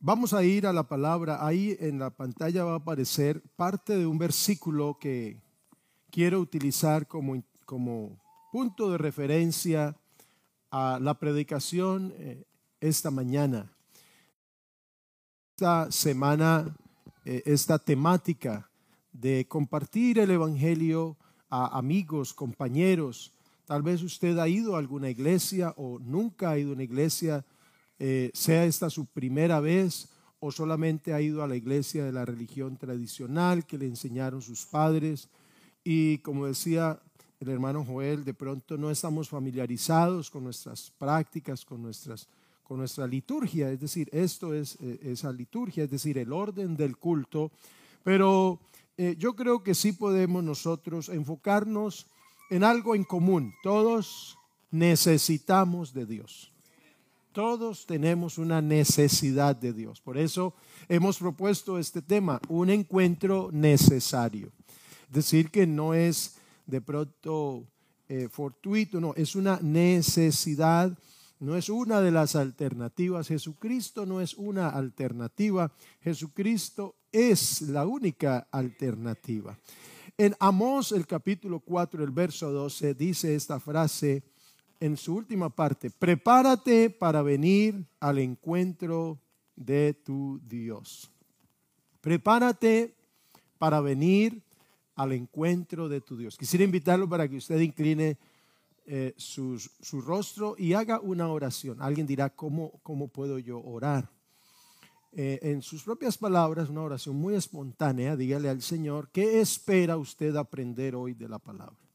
Vamos 0.00 0.32
a 0.32 0.44
ir 0.44 0.64
a 0.64 0.72
la 0.72 0.84
palabra. 0.84 1.44
Ahí 1.44 1.76
en 1.80 1.98
la 1.98 2.10
pantalla 2.10 2.62
va 2.62 2.74
a 2.74 2.76
aparecer 2.76 3.42
parte 3.56 3.98
de 3.98 4.06
un 4.06 4.16
versículo 4.16 4.96
que 5.00 5.42
quiero 6.12 6.38
utilizar 6.38 7.08
como, 7.08 7.42
como 7.64 8.16
punto 8.52 8.92
de 8.92 8.98
referencia 8.98 9.96
a 10.70 11.00
la 11.02 11.14
predicación 11.18 12.14
eh, 12.16 12.44
esta 12.80 13.10
mañana. 13.10 13.72
Esta 15.56 15.90
semana, 15.90 16.76
eh, 17.24 17.42
esta 17.44 17.80
temática 17.80 18.70
de 19.10 19.48
compartir 19.48 20.20
el 20.20 20.30
Evangelio 20.30 21.16
a 21.50 21.76
amigos, 21.76 22.32
compañeros. 22.32 23.32
Tal 23.66 23.82
vez 23.82 24.04
usted 24.04 24.38
ha 24.38 24.46
ido 24.46 24.76
a 24.76 24.78
alguna 24.78 25.10
iglesia 25.10 25.74
o 25.76 25.98
nunca 25.98 26.50
ha 26.50 26.58
ido 26.58 26.70
a 26.70 26.74
una 26.74 26.84
iglesia 26.84 27.44
eh, 27.98 28.30
sea 28.34 28.64
esta 28.64 28.90
su 28.90 29.06
primera 29.06 29.60
vez 29.60 30.08
o 30.40 30.52
solamente 30.52 31.12
ha 31.12 31.20
ido 31.20 31.42
a 31.42 31.48
la 31.48 31.56
iglesia 31.56 32.04
de 32.04 32.12
la 32.12 32.24
religión 32.24 32.76
tradicional 32.76 33.66
que 33.66 33.78
le 33.78 33.86
enseñaron 33.86 34.40
sus 34.40 34.66
padres. 34.66 35.28
Y 35.82 36.18
como 36.18 36.46
decía 36.46 37.00
el 37.40 37.48
hermano 37.48 37.84
Joel, 37.84 38.24
de 38.24 38.34
pronto 38.34 38.76
no 38.76 38.90
estamos 38.90 39.28
familiarizados 39.28 40.30
con 40.30 40.44
nuestras 40.44 40.92
prácticas, 40.98 41.64
con, 41.64 41.82
nuestras, 41.82 42.28
con 42.62 42.78
nuestra 42.78 43.06
liturgia. 43.06 43.70
Es 43.70 43.80
decir, 43.80 44.08
esto 44.12 44.54
es 44.54 44.76
eh, 44.80 45.00
esa 45.02 45.32
liturgia, 45.32 45.84
es 45.84 45.90
decir, 45.90 46.18
el 46.18 46.32
orden 46.32 46.76
del 46.76 46.96
culto. 46.96 47.50
Pero 48.04 48.60
eh, 48.96 49.16
yo 49.18 49.34
creo 49.34 49.62
que 49.62 49.74
sí 49.74 49.92
podemos 49.92 50.42
nosotros 50.42 51.08
enfocarnos 51.08 52.06
en 52.50 52.64
algo 52.64 52.94
en 52.94 53.04
común. 53.04 53.54
Todos 53.62 54.38
necesitamos 54.70 55.92
de 55.92 56.06
Dios. 56.06 56.52
Todos 57.38 57.86
tenemos 57.86 58.36
una 58.36 58.60
necesidad 58.60 59.54
de 59.54 59.72
Dios. 59.72 60.00
Por 60.00 60.18
eso 60.18 60.54
hemos 60.88 61.18
propuesto 61.18 61.78
este 61.78 62.02
tema, 62.02 62.40
un 62.48 62.68
encuentro 62.68 63.50
necesario. 63.52 64.50
Es 65.06 65.12
decir, 65.12 65.48
que 65.48 65.64
no 65.64 65.94
es 65.94 66.34
de 66.66 66.80
pronto 66.80 67.62
eh, 68.08 68.26
fortuito, 68.28 69.00
no, 69.00 69.14
es 69.14 69.36
una 69.36 69.60
necesidad, 69.62 70.98
no 71.38 71.54
es 71.54 71.68
una 71.68 72.00
de 72.00 72.10
las 72.10 72.34
alternativas. 72.34 73.28
Jesucristo 73.28 74.04
no 74.04 74.20
es 74.20 74.34
una 74.34 74.70
alternativa, 74.70 75.70
Jesucristo 76.00 76.96
es 77.12 77.62
la 77.62 77.86
única 77.86 78.48
alternativa. 78.50 79.56
En 80.16 80.34
Amós, 80.40 80.90
el 80.90 81.06
capítulo 81.06 81.60
4, 81.60 82.02
el 82.02 82.10
verso 82.10 82.50
12, 82.50 82.94
dice 82.94 83.36
esta 83.36 83.60
frase, 83.60 84.24
en 84.80 84.96
su 84.96 85.14
última 85.14 85.50
parte, 85.50 85.90
prepárate 85.90 86.90
para 86.90 87.22
venir 87.22 87.86
al 88.00 88.18
encuentro 88.18 89.20
de 89.56 89.94
tu 89.94 90.40
Dios. 90.44 91.10
Prepárate 92.00 92.94
para 93.58 93.80
venir 93.80 94.42
al 94.94 95.12
encuentro 95.12 95.88
de 95.88 96.00
tu 96.00 96.16
Dios. 96.16 96.36
Quisiera 96.36 96.64
invitarlo 96.64 97.08
para 97.08 97.28
que 97.28 97.36
usted 97.36 97.60
incline 97.60 98.18
eh, 98.86 99.14
su, 99.16 99.58
rostro 100.04 100.54
y 100.56 100.72
haga 100.72 101.00
una 101.00 101.28
oración. 101.28 101.82
Alguien 101.82 102.06
dirá, 102.06 102.30
¿cómo, 102.30 102.80
cómo 102.82 103.08
puedo 103.08 103.38
yo 103.38 103.60
orar? 103.60 104.10
Eh, 105.12 105.38
en 105.42 105.62
sus 105.62 105.82
propias 105.82 106.18
palabras, 106.18 106.68
una 106.68 106.82
oración 106.82 107.16
muy 107.16 107.34
espontánea, 107.34 108.16
dígale 108.16 108.48
al 108.48 108.62
Señor, 108.62 109.10
¿qué 109.10 109.40
espera 109.40 109.96
usted 109.96 110.36
aprender 110.36 110.94
hoy 110.94 111.14
de 111.14 111.28
la 111.28 111.38
palabra? 111.38 111.87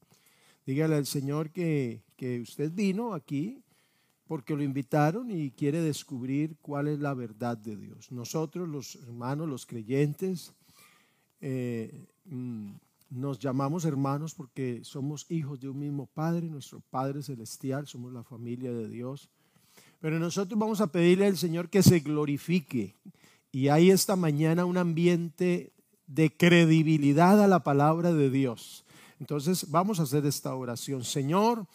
Dígale 0.66 0.96
al 0.96 1.06
Señor 1.06 1.50
que, 1.50 2.02
usted 2.42 2.72
vino 2.72 3.12
aquí 3.12 3.62
porque 4.26 4.56
lo 4.56 4.62
invitaron 4.62 5.30
y 5.30 5.50
quiere 5.50 5.82
descubrir 5.82 6.56
cuál 6.62 6.88
es 6.88 6.98
la 6.98 7.12
verdad 7.12 7.58
de 7.58 7.76
Dios. 7.76 8.10
Nosotros, 8.10 8.66
los 8.66 8.96
hermanos, 8.96 9.46
los 9.46 9.66
creyentes, 9.66 10.54
eh, 11.42 12.06
mm, 12.24 12.72
nos 13.10 13.38
llamamos 13.38 13.84
hermanos 13.84 14.34
porque 14.34 14.80
somos 14.82 15.26
hijos 15.30 15.60
de 15.60 15.68
un 15.68 15.78
mismo 15.78 16.06
Padre, 16.06 16.48
nuestro 16.48 16.80
Padre 16.80 17.22
Celestial, 17.22 17.86
somos 17.86 18.12
la 18.12 18.24
familia 18.24 18.72
de 18.72 18.88
Dios. 18.88 19.28
Pero 20.00 20.18
nosotros 20.18 20.58
vamos 20.58 20.80
a 20.80 20.90
pedirle 20.90 21.26
al 21.26 21.36
Señor 21.36 21.68
que 21.68 21.82
se 21.82 22.00
glorifique. 22.00 22.96
Y 23.52 23.68
hay 23.68 23.90
esta 23.90 24.16
mañana 24.16 24.64
un 24.64 24.78
ambiente 24.78 25.72
de 26.06 26.34
credibilidad 26.34 27.42
a 27.42 27.48
la 27.48 27.62
palabra 27.62 28.12
de 28.12 28.30
Dios. 28.30 28.84
Entonces 29.20 29.70
vamos 29.70 30.00
a 30.00 30.04
hacer 30.04 30.26
esta 30.26 30.54
oración. 30.54 31.04
Señor 31.04 31.66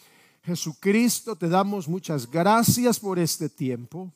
Jesucristo, 0.44 1.36
te 1.36 1.50
damos 1.50 1.88
muchas 1.88 2.30
gracias 2.30 3.00
por 3.00 3.20
este 3.20 3.50
tiempo. 3.50 4.12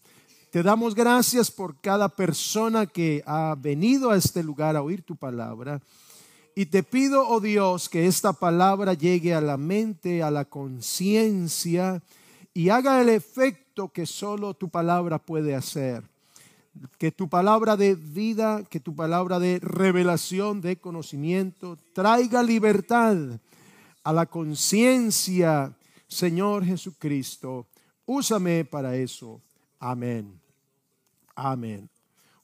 Te 0.51 0.61
damos 0.61 0.93
gracias 0.93 1.49
por 1.49 1.79
cada 1.81 2.09
persona 2.09 2.85
que 2.85 3.23
ha 3.25 3.55
venido 3.57 4.11
a 4.11 4.17
este 4.17 4.43
lugar 4.43 4.75
a 4.75 4.83
oír 4.83 5.01
tu 5.01 5.15
palabra. 5.15 5.81
Y 6.55 6.67
te 6.67 6.83
pido, 6.83 7.27
oh 7.27 7.39
Dios, 7.39 7.89
que 7.89 8.05
esta 8.05 8.33
palabra 8.33 8.93
llegue 8.93 9.33
a 9.33 9.41
la 9.41 9.57
mente, 9.57 10.21
a 10.21 10.29
la 10.29 10.45
conciencia 10.45 12.03
y 12.53 12.69
haga 12.69 13.01
el 13.01 13.09
efecto 13.09 13.89
que 13.89 14.05
solo 14.05 14.53
tu 14.53 14.69
palabra 14.69 15.17
puede 15.17 15.55
hacer 15.55 16.12
que 16.97 17.11
tu 17.11 17.29
palabra 17.29 17.77
de 17.77 17.95
vida, 17.95 18.63
que 18.69 18.79
tu 18.79 18.95
palabra 18.95 19.39
de 19.39 19.59
revelación, 19.59 20.61
de 20.61 20.77
conocimiento, 20.77 21.77
traiga 21.93 22.41
libertad 22.41 23.17
a 24.03 24.13
la 24.13 24.25
conciencia, 24.25 25.75
Señor 26.07 26.65
Jesucristo. 26.65 27.67
Úsame 28.05 28.65
para 28.65 28.95
eso. 28.95 29.41
Amén. 29.79 30.39
Amén. 31.35 31.89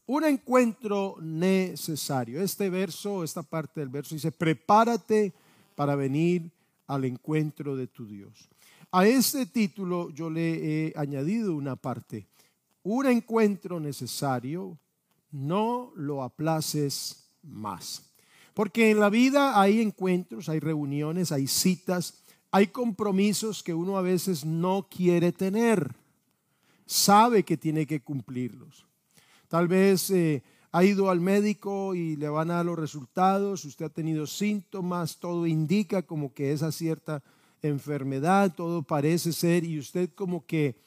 Un 0.06 0.24
encuentro 0.26 1.18
necesario. 1.22 2.42
Este 2.42 2.70
verso, 2.70 3.24
esta 3.24 3.44
parte 3.44 3.80
del 3.80 3.90
verso 3.90 4.16
dice, 4.16 4.32
prepárate 4.32 5.34
para 5.76 5.96
venir 5.96 6.52
al 6.88 7.06
encuentro 7.06 7.76
de 7.76 7.88
tu 7.88 8.08
Dios. 8.08 8.50
A 8.92 9.06
este 9.06 9.46
título 9.46 10.10
yo 10.10 10.32
le 10.32 10.88
he 10.88 10.94
añadido 10.96 11.56
una 11.56 11.76
parte 11.76 12.26
un 12.84 13.06
encuentro 13.08 13.80
necesario, 13.80 14.78
no 15.32 15.92
lo 15.96 16.24
aplaces 16.24 17.32
más. 17.44 18.10
Porque 18.54 18.92
en 18.92 19.00
la 19.00 19.10
vida 19.10 19.60
hay 19.60 19.82
encuentros, 19.82 20.50
hay 20.50 20.60
reuniones, 20.60 21.32
hay 21.32 21.48
citas, 21.48 22.24
hay 22.52 22.68
compromisos 22.68 23.64
que 23.64 23.74
uno 23.74 23.98
a 23.98 24.02
veces 24.02 24.44
no 24.44 24.88
quiere 24.90 25.32
tener. 25.32 25.96
Sabe 26.86 27.44
que 27.44 27.58
tiene 27.58 27.86
que 27.86 28.02
cumplirlos. 28.02 28.86
Tal 29.48 29.68
vez 29.68 30.10
eh, 30.12 30.44
ha 30.72 30.84
ido 30.84 31.10
al 31.10 31.22
médico 31.22 31.96
y 31.96 32.16
le 32.16 32.30
van 32.30 32.52
a 32.52 32.56
dar 32.56 32.66
los 32.66 32.78
resultados, 32.78 33.66
usted 33.66 33.86
ha 33.86 33.90
tenido 33.90 34.28
síntomas, 34.28 35.18
todo 35.18 35.48
indica 35.48 36.02
como 36.04 36.34
que 36.34 36.52
esa 36.52 36.72
cierta 36.72 37.24
enfermedad, 37.62 38.54
todo 38.56 38.84
parece 38.84 39.34
ser, 39.34 39.64
y 39.64 39.80
usted 39.80 40.10
como 40.14 40.46
que 40.46 40.80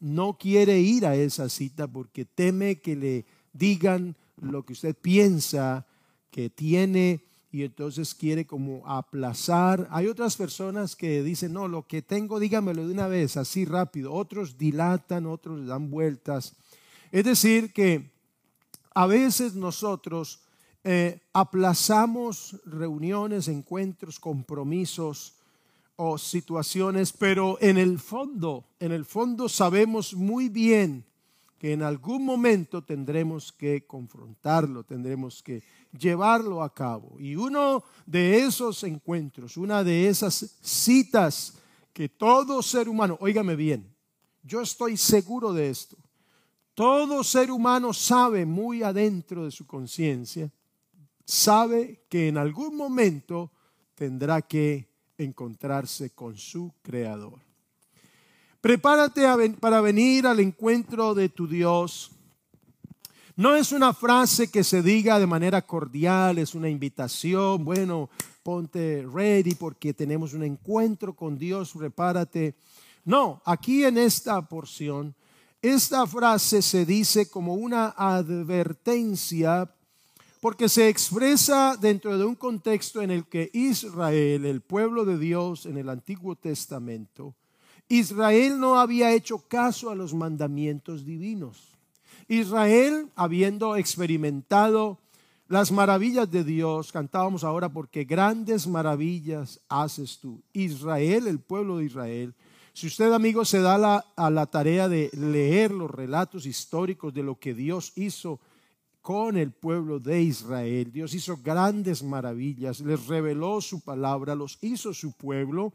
no 0.00 0.38
quiere 0.38 0.80
ir 0.80 1.06
a 1.06 1.14
esa 1.14 1.48
cita 1.48 1.86
porque 1.86 2.24
teme 2.24 2.80
que 2.80 2.96
le 2.96 3.26
digan 3.52 4.16
lo 4.40 4.64
que 4.64 4.72
usted 4.72 4.96
piensa 4.96 5.86
que 6.30 6.48
tiene 6.48 7.22
y 7.52 7.64
entonces 7.64 8.14
quiere 8.14 8.46
como 8.46 8.86
aplazar. 8.86 9.88
Hay 9.90 10.06
otras 10.06 10.36
personas 10.36 10.96
que 10.96 11.22
dicen, 11.22 11.52
no, 11.52 11.68
lo 11.68 11.86
que 11.86 12.00
tengo 12.00 12.38
dígamelo 12.38 12.86
de 12.86 12.92
una 12.92 13.08
vez, 13.08 13.36
así 13.36 13.64
rápido. 13.64 14.12
Otros 14.12 14.56
dilatan, 14.56 15.26
otros 15.26 15.66
dan 15.66 15.90
vueltas. 15.90 16.54
Es 17.10 17.24
decir, 17.24 17.72
que 17.72 18.10
a 18.94 19.06
veces 19.06 19.54
nosotros 19.54 20.40
eh, 20.84 21.20
aplazamos 21.32 22.60
reuniones, 22.64 23.48
encuentros, 23.48 24.20
compromisos 24.20 25.34
o 26.02 26.16
situaciones, 26.16 27.12
pero 27.12 27.58
en 27.60 27.76
el 27.76 27.98
fondo, 27.98 28.64
en 28.80 28.90
el 28.90 29.04
fondo 29.04 29.50
sabemos 29.50 30.14
muy 30.14 30.48
bien 30.48 31.04
que 31.58 31.74
en 31.74 31.82
algún 31.82 32.24
momento 32.24 32.82
tendremos 32.82 33.52
que 33.52 33.86
confrontarlo, 33.86 34.82
tendremos 34.82 35.42
que 35.42 35.62
llevarlo 35.92 36.62
a 36.62 36.72
cabo. 36.72 37.20
Y 37.20 37.36
uno 37.36 37.84
de 38.06 38.38
esos 38.38 38.82
encuentros, 38.84 39.58
una 39.58 39.84
de 39.84 40.08
esas 40.08 40.56
citas 40.62 41.58
que 41.92 42.08
todo 42.08 42.62
ser 42.62 42.88
humano, 42.88 43.18
óigame 43.20 43.54
bien, 43.54 43.94
yo 44.42 44.62
estoy 44.62 44.96
seguro 44.96 45.52
de 45.52 45.68
esto, 45.68 45.98
todo 46.72 47.22
ser 47.22 47.50
humano 47.50 47.92
sabe 47.92 48.46
muy 48.46 48.82
adentro 48.82 49.44
de 49.44 49.50
su 49.50 49.66
conciencia, 49.66 50.50
sabe 51.26 52.06
que 52.08 52.28
en 52.28 52.38
algún 52.38 52.74
momento 52.74 53.52
tendrá 53.94 54.40
que 54.40 54.89
encontrarse 55.22 56.10
con 56.10 56.36
su 56.36 56.72
Creador. 56.82 57.40
Prepárate 58.60 59.22
para 59.58 59.80
venir 59.80 60.26
al 60.26 60.40
encuentro 60.40 61.14
de 61.14 61.28
tu 61.28 61.46
Dios. 61.46 62.10
No 63.36 63.54
es 63.56 63.72
una 63.72 63.94
frase 63.94 64.50
que 64.50 64.64
se 64.64 64.82
diga 64.82 65.18
de 65.18 65.26
manera 65.26 65.62
cordial, 65.62 66.38
es 66.38 66.54
una 66.54 66.68
invitación, 66.68 67.64
bueno, 67.64 68.10
ponte 68.42 69.06
ready 69.10 69.54
porque 69.54 69.94
tenemos 69.94 70.34
un 70.34 70.44
encuentro 70.44 71.14
con 71.14 71.38
Dios, 71.38 71.72
prepárate. 71.76 72.54
No, 73.04 73.40
aquí 73.46 73.84
en 73.84 73.96
esta 73.96 74.42
porción 74.46 75.14
esta 75.62 76.06
frase 76.06 76.62
se 76.62 76.86
dice 76.86 77.28
como 77.28 77.52
una 77.52 77.90
advertencia 77.90 79.70
porque 80.40 80.70
se 80.70 80.88
expresa 80.88 81.76
dentro 81.78 82.16
de 82.16 82.24
un 82.24 82.34
contexto 82.34 83.02
en 83.02 83.10
el 83.10 83.26
que 83.26 83.50
Israel, 83.52 84.46
el 84.46 84.62
pueblo 84.62 85.04
de 85.04 85.18
Dios 85.18 85.66
en 85.66 85.76
el 85.76 85.90
Antiguo 85.90 86.34
Testamento, 86.34 87.34
Israel 87.88 88.58
no 88.58 88.80
había 88.80 89.12
hecho 89.12 89.38
caso 89.46 89.90
a 89.90 89.94
los 89.94 90.14
mandamientos 90.14 91.04
divinos. 91.04 91.76
Israel, 92.26 93.10
habiendo 93.16 93.76
experimentado 93.76 94.98
las 95.48 95.72
maravillas 95.72 96.30
de 96.30 96.44
Dios, 96.44 96.92
cantábamos 96.92 97.44
ahora 97.44 97.68
porque 97.68 98.04
grandes 98.04 98.66
maravillas 98.66 99.60
haces 99.68 100.20
tú. 100.20 100.40
Israel, 100.52 101.26
el 101.26 101.40
pueblo 101.40 101.78
de 101.78 101.86
Israel, 101.86 102.34
si 102.72 102.86
usted, 102.86 103.12
amigo, 103.12 103.44
se 103.44 103.60
da 103.60 104.04
a 104.16 104.30
la 104.30 104.46
tarea 104.46 104.88
de 104.88 105.10
leer 105.12 105.72
los 105.72 105.90
relatos 105.90 106.46
históricos 106.46 107.12
de 107.12 107.24
lo 107.24 107.38
que 107.38 107.52
Dios 107.52 107.92
hizo 107.96 108.40
con 109.00 109.36
el 109.36 109.52
pueblo 109.52 109.98
de 109.98 110.22
Israel, 110.22 110.92
Dios 110.92 111.14
hizo 111.14 111.38
grandes 111.42 112.02
maravillas, 112.02 112.80
les 112.80 113.06
reveló 113.06 113.60
su 113.60 113.80
palabra, 113.80 114.34
los 114.34 114.58
hizo 114.60 114.92
su 114.92 115.12
pueblo, 115.12 115.72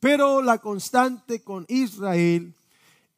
pero 0.00 0.42
la 0.42 0.58
constante 0.58 1.42
con 1.42 1.64
Israel 1.68 2.54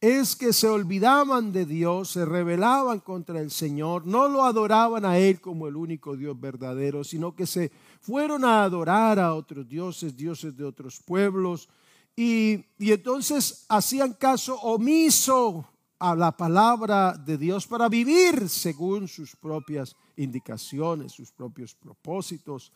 es 0.00 0.36
que 0.36 0.52
se 0.52 0.68
olvidaban 0.68 1.52
de 1.52 1.64
Dios, 1.64 2.10
se 2.10 2.24
rebelaban 2.24 3.00
contra 3.00 3.40
el 3.40 3.50
Señor, 3.50 4.06
no 4.06 4.28
lo 4.28 4.44
adoraban 4.44 5.04
a 5.04 5.18
Él 5.18 5.40
como 5.40 5.68
el 5.68 5.76
único 5.76 6.16
Dios 6.16 6.38
verdadero, 6.38 7.02
sino 7.02 7.34
que 7.34 7.46
se 7.46 7.72
fueron 8.00 8.44
a 8.44 8.62
adorar 8.62 9.18
a 9.18 9.34
otros 9.34 9.66
dioses, 9.66 10.16
dioses 10.16 10.56
de 10.56 10.64
otros 10.64 11.00
pueblos, 11.04 11.68
y, 12.14 12.64
entonces 12.78 13.66
hacían 13.68 14.14
caso 14.14 14.54
omiso 14.60 15.66
a 15.98 16.14
la 16.14 16.36
palabra 16.36 17.14
de 17.14 17.38
Dios 17.38 17.66
para 17.66 17.88
vivir 17.88 18.48
según 18.48 19.08
sus 19.08 19.34
propias 19.36 19.96
indicaciones, 20.16 21.12
sus 21.12 21.30
propios 21.30 21.74
propósitos. 21.74 22.72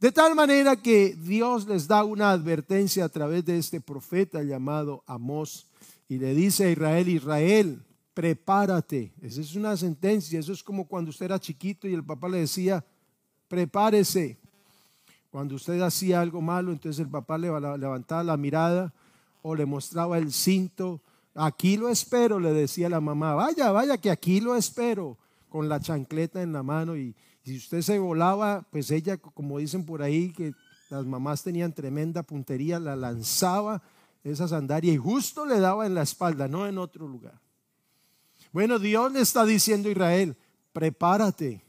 De 0.00 0.12
tal 0.12 0.34
manera 0.34 0.76
que 0.76 1.14
Dios 1.14 1.66
les 1.66 1.88
da 1.88 2.04
una 2.04 2.30
advertencia 2.30 3.04
a 3.04 3.08
través 3.08 3.44
de 3.44 3.58
este 3.58 3.80
profeta 3.80 4.42
llamado 4.42 5.02
Amós 5.06 5.66
y 6.08 6.18
le 6.18 6.34
dice 6.34 6.64
a 6.64 6.70
Israel, 6.70 7.08
Israel, 7.08 7.82
prepárate. 8.12 9.12
Esa 9.22 9.40
es 9.40 9.54
una 9.56 9.76
sentencia, 9.76 10.38
eso 10.38 10.52
es 10.52 10.62
como 10.62 10.86
cuando 10.86 11.10
usted 11.10 11.26
era 11.26 11.40
chiquito 11.40 11.88
y 11.88 11.94
el 11.94 12.04
papá 12.04 12.28
le 12.28 12.38
decía, 12.38 12.84
prepárese. 13.48 14.38
Cuando 15.30 15.56
usted 15.56 15.80
hacía 15.80 16.20
algo 16.20 16.40
malo, 16.40 16.70
entonces 16.70 17.00
el 17.00 17.10
papá 17.10 17.36
le 17.38 17.48
levantaba 17.48 18.22
la 18.22 18.36
mirada 18.36 18.92
o 19.42 19.54
le 19.54 19.66
mostraba 19.66 20.18
el 20.18 20.32
cinto. 20.32 21.00
Aquí 21.34 21.76
lo 21.76 21.88
espero, 21.88 22.38
le 22.38 22.52
decía 22.52 22.88
la 22.88 23.00
mamá. 23.00 23.34
Vaya, 23.34 23.72
vaya, 23.72 23.98
que 23.98 24.10
aquí 24.10 24.40
lo 24.40 24.54
espero, 24.54 25.18
con 25.48 25.68
la 25.68 25.80
chancleta 25.80 26.42
en 26.42 26.52
la 26.52 26.62
mano. 26.62 26.96
Y, 26.96 27.14
si 27.44 27.58
usted 27.58 27.82
se 27.82 27.98
volaba, 27.98 28.66
pues 28.70 28.90
ella, 28.90 29.18
como 29.18 29.58
dicen 29.58 29.84
por 29.84 30.00
ahí, 30.00 30.32
que 30.32 30.54
las 30.88 31.04
mamás 31.04 31.42
tenían 31.42 31.72
tremenda 31.72 32.22
puntería, 32.22 32.78
la 32.78 32.96
lanzaba 32.96 33.82
esa 34.22 34.48
sandalia 34.48 34.92
y 34.92 34.96
justo 34.96 35.44
le 35.44 35.60
daba 35.60 35.86
en 35.86 35.94
la 35.94 36.02
espalda, 36.02 36.48
no 36.48 36.66
en 36.66 36.78
otro 36.78 37.06
lugar. 37.06 37.38
Bueno, 38.52 38.78
Dios 38.78 39.12
le 39.12 39.20
está 39.20 39.44
diciendo 39.44 39.88
a 39.88 39.92
Israel, 39.92 40.36
prepárate, 40.72 41.63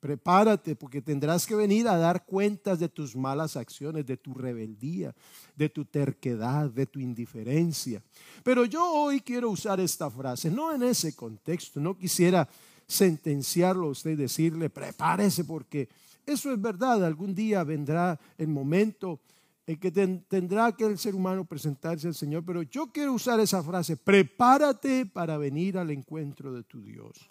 Prepárate 0.00 0.74
porque 0.76 1.02
tendrás 1.02 1.46
que 1.46 1.54
venir 1.54 1.86
a 1.86 1.98
dar 1.98 2.24
cuentas 2.24 2.78
de 2.78 2.88
tus 2.88 3.14
malas 3.14 3.54
acciones, 3.54 4.06
de 4.06 4.16
tu 4.16 4.32
rebeldía, 4.32 5.14
de 5.54 5.68
tu 5.68 5.84
terquedad, 5.84 6.70
de 6.70 6.86
tu 6.86 7.00
indiferencia. 7.00 8.02
Pero 8.42 8.64
yo 8.64 8.82
hoy 8.90 9.20
quiero 9.20 9.50
usar 9.50 9.78
esta 9.78 10.10
frase, 10.10 10.50
no 10.50 10.74
en 10.74 10.84
ese 10.84 11.14
contexto, 11.14 11.80
no 11.80 11.98
quisiera 11.98 12.48
sentenciarlo 12.86 13.88
a 13.88 13.90
usted 13.90 14.12
y 14.12 14.16
decirle, 14.16 14.70
prepárese 14.70 15.44
porque 15.44 15.90
eso 16.24 16.50
es 16.50 16.60
verdad, 16.60 17.04
algún 17.04 17.34
día 17.34 17.62
vendrá 17.62 18.18
el 18.38 18.48
momento 18.48 19.20
en 19.66 19.78
que 19.78 19.90
tendrá 19.90 20.72
que 20.72 20.86
el 20.86 20.98
ser 20.98 21.14
humano 21.14 21.44
presentarse 21.44 22.08
al 22.08 22.14
Señor, 22.14 22.42
pero 22.44 22.62
yo 22.62 22.90
quiero 22.90 23.12
usar 23.12 23.38
esa 23.38 23.62
frase, 23.62 23.98
prepárate 23.98 25.04
para 25.04 25.36
venir 25.36 25.76
al 25.76 25.90
encuentro 25.90 26.54
de 26.54 26.62
tu 26.62 26.80
Dios 26.80 27.30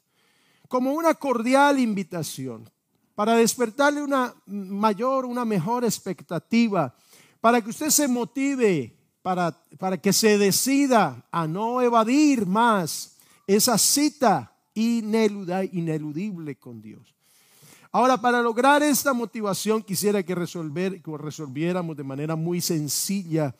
como 0.69 0.93
una 0.93 1.15
cordial 1.15 1.79
invitación 1.79 2.69
para 3.15 3.35
despertarle 3.35 4.01
una 4.01 4.33
mayor, 4.45 5.25
una 5.25 5.43
mejor 5.43 5.83
expectativa, 5.83 6.95
para 7.41 7.61
que 7.61 7.71
usted 7.71 7.89
se 7.89 8.07
motive, 8.07 8.95
para, 9.21 9.51
para 9.77 9.97
que 9.97 10.13
se 10.13 10.37
decida 10.37 11.27
a 11.29 11.45
no 11.47 11.81
evadir 11.81 12.45
más 12.45 13.17
esa 13.45 13.77
cita 13.77 14.55
ineludible 14.73 16.55
con 16.55 16.81
Dios. 16.81 17.13
Ahora, 17.91 18.21
para 18.21 18.41
lograr 18.41 18.83
esta 18.83 19.11
motivación, 19.13 19.81
quisiera 19.81 20.21
que, 20.21 20.35
resolver, 20.35 21.01
que 21.01 21.17
resolviéramos 21.17 21.97
de 21.97 22.03
manera 22.03 22.35
muy 22.35 22.61
sencilla 22.61 23.55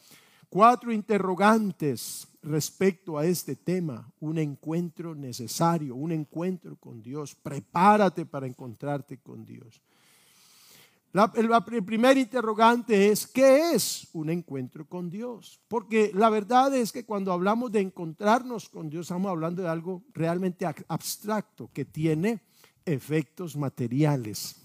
cuatro 0.49 0.91
interrogantes 0.91 2.27
respecto 2.41 3.17
a 3.17 3.25
este 3.25 3.55
tema, 3.55 4.11
un 4.19 4.37
encuentro 4.37 5.13
necesario, 5.15 5.95
un 5.95 6.11
encuentro 6.11 6.75
con 6.77 7.01
Dios. 7.01 7.35
Prepárate 7.35 8.25
para 8.25 8.47
encontrarte 8.47 9.19
con 9.19 9.45
Dios. 9.45 9.81
el 11.35 11.83
primer 11.83 12.17
interrogante 12.17 13.09
es, 13.09 13.27
¿qué 13.27 13.71
es 13.73 14.07
un 14.13 14.29
encuentro 14.29 14.87
con 14.87 15.09
Dios? 15.09 15.59
Porque 15.67 16.11
la 16.13 16.29
verdad 16.29 16.73
es 16.75 16.91
que 16.91 17.05
cuando 17.05 17.31
hablamos 17.31 17.71
de 17.71 17.81
encontrarnos 17.81 18.69
con 18.69 18.89
Dios, 18.89 19.07
estamos 19.07 19.29
hablando 19.29 19.61
de 19.61 19.69
algo 19.69 20.03
realmente 20.13 20.65
abstracto, 20.87 21.69
que 21.73 21.85
tiene 21.85 22.41
efectos 22.85 23.55
materiales, 23.55 24.55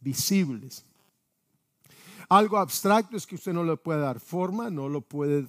visibles. 0.00 0.84
Algo 2.28 2.58
abstracto 2.58 3.16
es 3.16 3.26
que 3.26 3.36
usted 3.36 3.52
no 3.52 3.64
le 3.64 3.76
puede 3.76 4.00
dar 4.00 4.20
forma, 4.20 4.70
no 4.70 4.88
lo 4.88 5.00
puede 5.00 5.46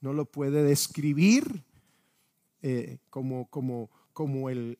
no 0.00 0.12
lo 0.12 0.26
puede 0.26 0.62
describir 0.62 1.64
eh, 2.62 2.98
como, 3.10 3.48
como, 3.50 3.90
como 4.12 4.50
el, 4.50 4.76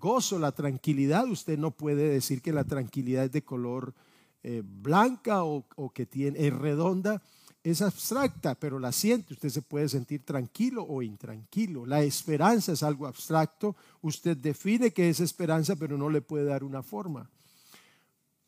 gozo, 0.00 0.38
la 0.38 0.52
tranquilidad. 0.52 1.28
Usted 1.28 1.58
no 1.58 1.70
puede 1.70 2.08
decir 2.08 2.42
que 2.42 2.52
la 2.52 2.64
tranquilidad 2.64 3.24
es 3.24 3.32
de 3.32 3.44
color 3.44 3.94
eh, 4.42 4.62
blanca 4.64 5.44
o, 5.44 5.64
que 5.94 6.06
tiene, 6.06 6.46
es 6.46 6.52
redonda. 6.52 7.22
Es 7.62 7.80
abstracta, 7.80 8.54
pero 8.54 8.78
la 8.78 8.92
siente. 8.92 9.32
Usted 9.32 9.48
se 9.48 9.62
puede 9.62 9.88
sentir 9.88 10.22
tranquilo 10.22 10.84
o 10.84 11.00
intranquilo. 11.00 11.86
La 11.86 12.02
esperanza 12.02 12.72
es 12.72 12.82
algo 12.82 13.06
abstracto. 13.06 13.74
Usted 14.02 14.36
define 14.36 14.90
que 14.90 15.08
es 15.08 15.20
esperanza, 15.20 15.74
pero 15.74 15.96
no 15.96 16.10
le 16.10 16.20
puede 16.20 16.44
dar 16.44 16.62
una 16.62 16.82
forma. 16.82 17.30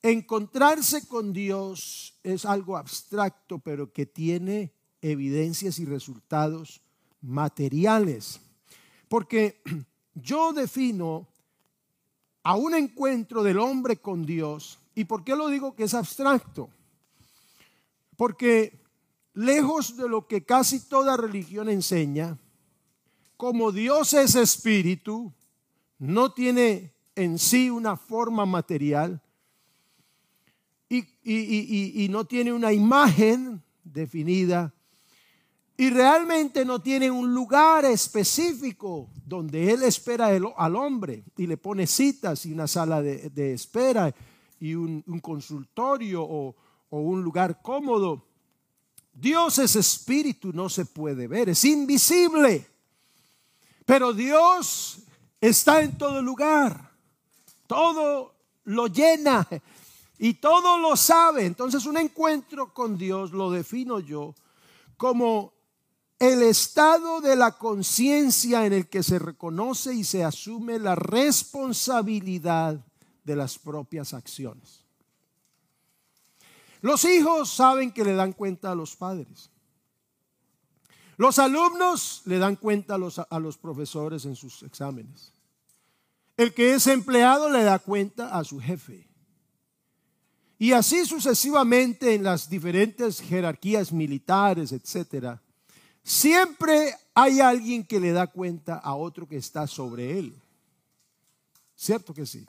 Encontrarse 0.08 1.08
con 1.08 1.32
Dios 1.32 2.14
es 2.22 2.44
algo 2.44 2.76
abstracto, 2.76 3.58
pero 3.58 3.92
que 3.92 4.06
tiene 4.06 4.72
evidencias 5.02 5.80
y 5.80 5.84
resultados 5.84 6.80
materiales. 7.22 8.40
Porque 9.08 9.60
yo 10.14 10.52
defino 10.52 11.26
a 12.44 12.54
un 12.54 12.76
encuentro 12.76 13.42
del 13.42 13.58
hombre 13.58 13.96
con 13.96 14.25
Dios. 14.25 14.78
¿Y 14.94 15.06
por 15.06 15.25
qué 15.25 15.34
lo 15.34 15.48
digo 15.48 15.75
que 15.75 15.82
es 15.82 15.94
abstracto? 15.94 16.70
Porque 18.16 18.80
lejos 19.34 19.96
de 19.96 20.08
lo 20.08 20.28
que 20.28 20.44
casi 20.44 20.88
toda 20.88 21.16
religión 21.16 21.68
enseña, 21.68 22.38
como 23.36 23.72
Dios 23.72 24.14
es 24.14 24.36
espíritu, 24.36 25.32
no 25.98 26.32
tiene 26.32 26.94
en 27.16 27.40
sí 27.40 27.70
una 27.70 27.96
forma 27.96 28.46
material 28.46 29.20
y, 30.88 32.04
y 32.04 32.08
no 32.08 32.24
tiene 32.24 32.52
una 32.52 32.72
imagen 32.72 33.62
definida, 33.82 34.72
y 35.78 35.90
realmente 35.90 36.64
no 36.64 36.80
tiene 36.80 37.10
un 37.10 37.34
lugar 37.34 37.84
específico 37.84 39.10
donde 39.26 39.72
Él 39.72 39.82
espera 39.82 40.28
al 40.28 40.76
hombre 40.76 41.24
y 41.36 41.46
le 41.46 41.58
pone 41.58 41.86
citas 41.86 42.46
y 42.46 42.52
una 42.52 42.66
sala 42.66 43.02
de, 43.02 43.52
espera 43.52 44.14
y 44.58 44.74
un, 44.74 45.02
consultorio 45.20 46.22
o, 46.22 46.56
o 46.88 47.00
un 47.00 47.22
lugar 47.22 47.60
cómodo. 47.60 48.26
Dios 49.12 49.58
es 49.58 49.76
espíritu, 49.76 50.50
no 50.52 50.70
se 50.70 50.86
puede 50.86 51.28
ver, 51.28 51.50
es 51.50 51.62
invisible. 51.66 52.66
Pero 53.84 54.14
Dios 54.14 55.00
está 55.40 55.82
en 55.82 55.98
todo 55.98 56.22
lugar, 56.22 56.90
todo 57.66 58.34
lo 58.64 58.86
llena 58.86 59.46
y 60.18 60.35
todo 60.35 60.78
lo 60.78 60.96
sabe. 60.96 61.46
Entonces 61.46 61.87
un 61.87 61.96
encuentro 61.96 62.73
con 62.73 62.96
Dios 62.96 63.32
lo 63.32 63.50
defino 63.50 64.00
yo 64.00 64.35
como 64.96 65.52
el 66.18 66.42
estado 66.42 67.20
de 67.20 67.37
la 67.37 67.52
conciencia 67.58 68.64
en 68.64 68.73
el 68.73 68.88
que 68.88 69.02
se 69.02 69.18
reconoce 69.18 69.94
y 69.94 70.04
se 70.04 70.25
asume 70.25 70.78
la 70.78 70.94
responsabilidad 70.94 72.85
de 73.25 73.37
las 73.37 73.58
propias 73.58 74.14
acciones. 74.14 74.82
Los 76.80 77.04
hijos 77.04 77.50
saben 77.50 77.92
que 77.92 78.04
le 78.04 78.14
dan 78.14 78.32
cuenta 78.32 78.73
a 78.73 78.75
los 78.75 78.96
padres. 78.96 79.50
Los 81.18 81.38
alumnos 81.38 82.23
le 82.26 82.38
dan 82.38 82.56
cuenta 82.56 82.94
a 82.94 82.99
los, 82.99 83.18
a 83.18 83.38
los 83.38 83.58
profesores 83.58 84.25
en 84.25 84.37
sus 84.37 84.62
exámenes. 84.62 85.32
El 86.37 86.52
que 86.52 86.75
es 86.75 86.87
empleado 86.87 87.50
le 87.50 87.62
da 87.62 87.78
cuenta 87.78 88.38
a 88.38 88.44
su 88.44 88.61
jefe. 88.61 89.05
Y 90.58 90.72
así 90.72 91.04
sucesivamente 91.04 92.14
en 92.14 92.22
las 92.22 92.48
diferentes 92.48 93.20
jerarquías 93.20 93.92
militares, 93.92 94.72
etcétera. 94.72 95.42
Siempre 96.02 96.94
hay 97.14 97.40
alguien 97.40 97.84
que 97.84 98.00
le 98.00 98.12
da 98.12 98.26
cuenta 98.28 98.76
a 98.76 98.94
otro 98.94 99.28
que 99.28 99.36
está 99.36 99.66
sobre 99.66 100.18
él. 100.18 100.34
¿Cierto 101.75 102.14
que 102.14 102.25
sí? 102.25 102.46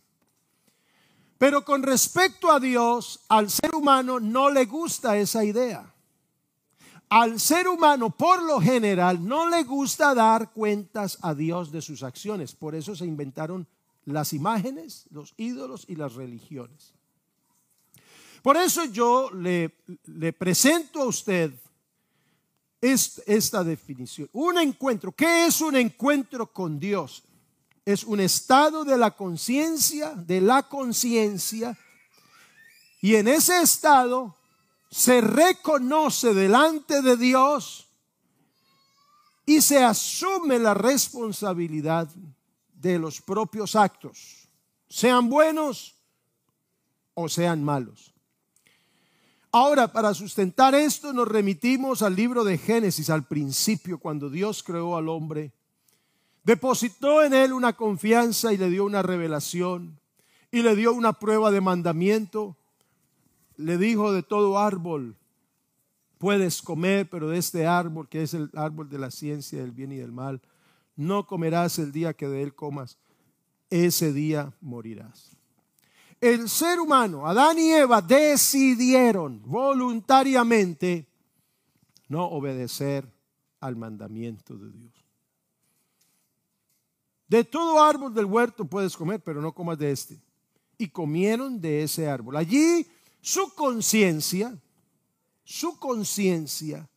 Pero 1.37 1.65
con 1.65 1.83
respecto 1.83 2.51
a 2.51 2.59
Dios, 2.59 3.19
al 3.27 3.49
ser 3.49 3.75
humano 3.75 4.19
no 4.19 4.49
le 4.49 4.65
gusta 4.65 5.17
esa 5.17 5.43
idea. 5.43 5.93
Al 7.09 7.39
ser 7.39 7.67
humano, 7.67 8.09
por 8.09 8.41
lo 8.41 8.59
general, 8.59 9.25
no 9.25 9.49
le 9.49 9.63
gusta 9.63 10.13
dar 10.13 10.51
cuentas 10.51 11.17
a 11.21 11.33
Dios 11.33 11.71
de 11.71 11.81
sus 11.81 12.03
acciones. 12.03 12.53
Por 12.53 12.75
eso 12.75 12.95
se 12.95 13.05
inventaron 13.05 13.67
las 14.05 14.33
imágenes, 14.33 15.05
los 15.09 15.33
ídolos 15.37 15.85
y 15.87 15.95
las 15.95 16.15
religiones. 16.15 16.93
Por 18.47 18.55
eso 18.55 18.85
yo 18.85 19.29
le, 19.31 19.69
presento 20.31 21.01
a 21.01 21.07
usted 21.07 21.51
esta 22.79 23.61
definición. 23.61 24.29
Un 24.31 24.57
encuentro. 24.57 25.11
¿Qué 25.11 25.47
es 25.47 25.59
un 25.59 25.75
encuentro 25.75 26.47
con 26.53 26.79
Dios? 26.79 27.25
Es 27.83 28.05
un 28.05 28.21
estado 28.21 28.85
de 28.85 28.97
la 28.97 29.11
conciencia, 29.11 30.13
de 30.15 30.39
la 30.39 30.63
conciencia. 30.63 31.77
Y 33.01 33.15
en 33.15 33.27
ese 33.27 33.61
estado 33.61 34.37
se 34.89 35.19
reconoce 35.19 36.33
delante 36.33 37.01
de 37.01 37.17
Dios 37.17 37.89
y 39.45 39.59
se 39.59 39.83
asume 39.83 40.57
la 40.57 40.73
responsabilidad 40.73 42.07
de 42.71 42.97
los 42.97 43.19
propios 43.19 43.75
actos, 43.75 44.47
sean 44.87 45.27
buenos 45.27 45.95
o 47.13 47.27
sean 47.27 47.61
malos. 47.61 48.13
Ahora, 49.59 49.91
para 49.91 50.13
sustentar 50.13 50.75
esto, 50.75 51.13
nos 51.13 51.27
remitimos 51.27 52.03
al 52.03 52.15
libro 52.15 52.43
de 52.43 52.59
Génesis, 52.59 53.09
al 53.09 53.25
principio, 53.25 53.97
cuando 53.97 54.29
Dios 54.29 54.61
creó 54.61 54.95
al 54.95 55.09
hombre. 55.09 55.51
Depositó 56.43 57.23
en 57.23 57.33
él 57.33 57.53
una 57.53 57.73
confianza 57.73 58.53
y 58.53 58.57
le 58.57 58.69
dio 58.69 58.85
una 58.85 59.01
revelación 59.01 59.99
y 60.51 60.61
le 60.61 60.75
dio 60.75 60.93
una 60.93 61.13
prueba 61.13 61.49
de 61.49 61.59
mandamiento. 61.59 62.55
Le 63.55 63.79
dijo 63.79 64.13
de 64.13 64.21
todo 64.21 64.59
árbol 64.59 65.15
puedes 66.19 66.61
comer, 66.61 67.09
pero 67.09 67.27
de 67.27 67.39
este 67.39 67.65
árbol, 67.65 68.07
que 68.07 68.21
es 68.21 68.35
el 68.35 68.51
árbol 68.53 68.91
de 68.91 68.99
la 68.99 69.09
ciencia 69.09 69.59
del 69.59 69.71
bien 69.71 69.91
y 69.91 69.95
del 69.95 70.11
mal, 70.11 70.39
no 70.95 71.25
comerás 71.25 71.79
el 71.79 71.91
día 71.91 72.13
que 72.13 72.27
de 72.27 72.43
él 72.43 72.53
comas, 72.53 72.99
ese 73.71 74.13
día 74.13 74.53
morirás. 74.61 75.36
El 76.19 76.49
ser 76.49 76.79
humano, 76.79 77.27
Adán 77.27 77.59
y 77.59 77.71
Eva, 77.71 78.01
decidieron 78.01 79.41
voluntariamente 79.45 81.07
no 82.07 82.25
obedecer 82.25 83.07
al 83.59 83.75
mandamiento 83.75 84.57
de 84.57 84.71
Dios. 84.71 84.93
De 87.27 87.43
todo 87.43 87.83
árbol 87.83 88.13
del 88.13 88.25
huerto 88.25 88.65
puedes 88.65 88.95
comer, 88.95 89.21
pero 89.21 89.41
no 89.41 89.53
comas 89.53 89.77
de 89.77 89.91
este. 89.91 90.19
Y 90.77 90.87
comieron 90.89 91.59
de 91.59 91.83
ese 91.83 92.07
árbol. 92.07 92.37
Allí 92.37 92.87
su 93.21 93.53
conciencia, 93.53 94.57
su 95.43 95.77
conciencia 95.77 96.87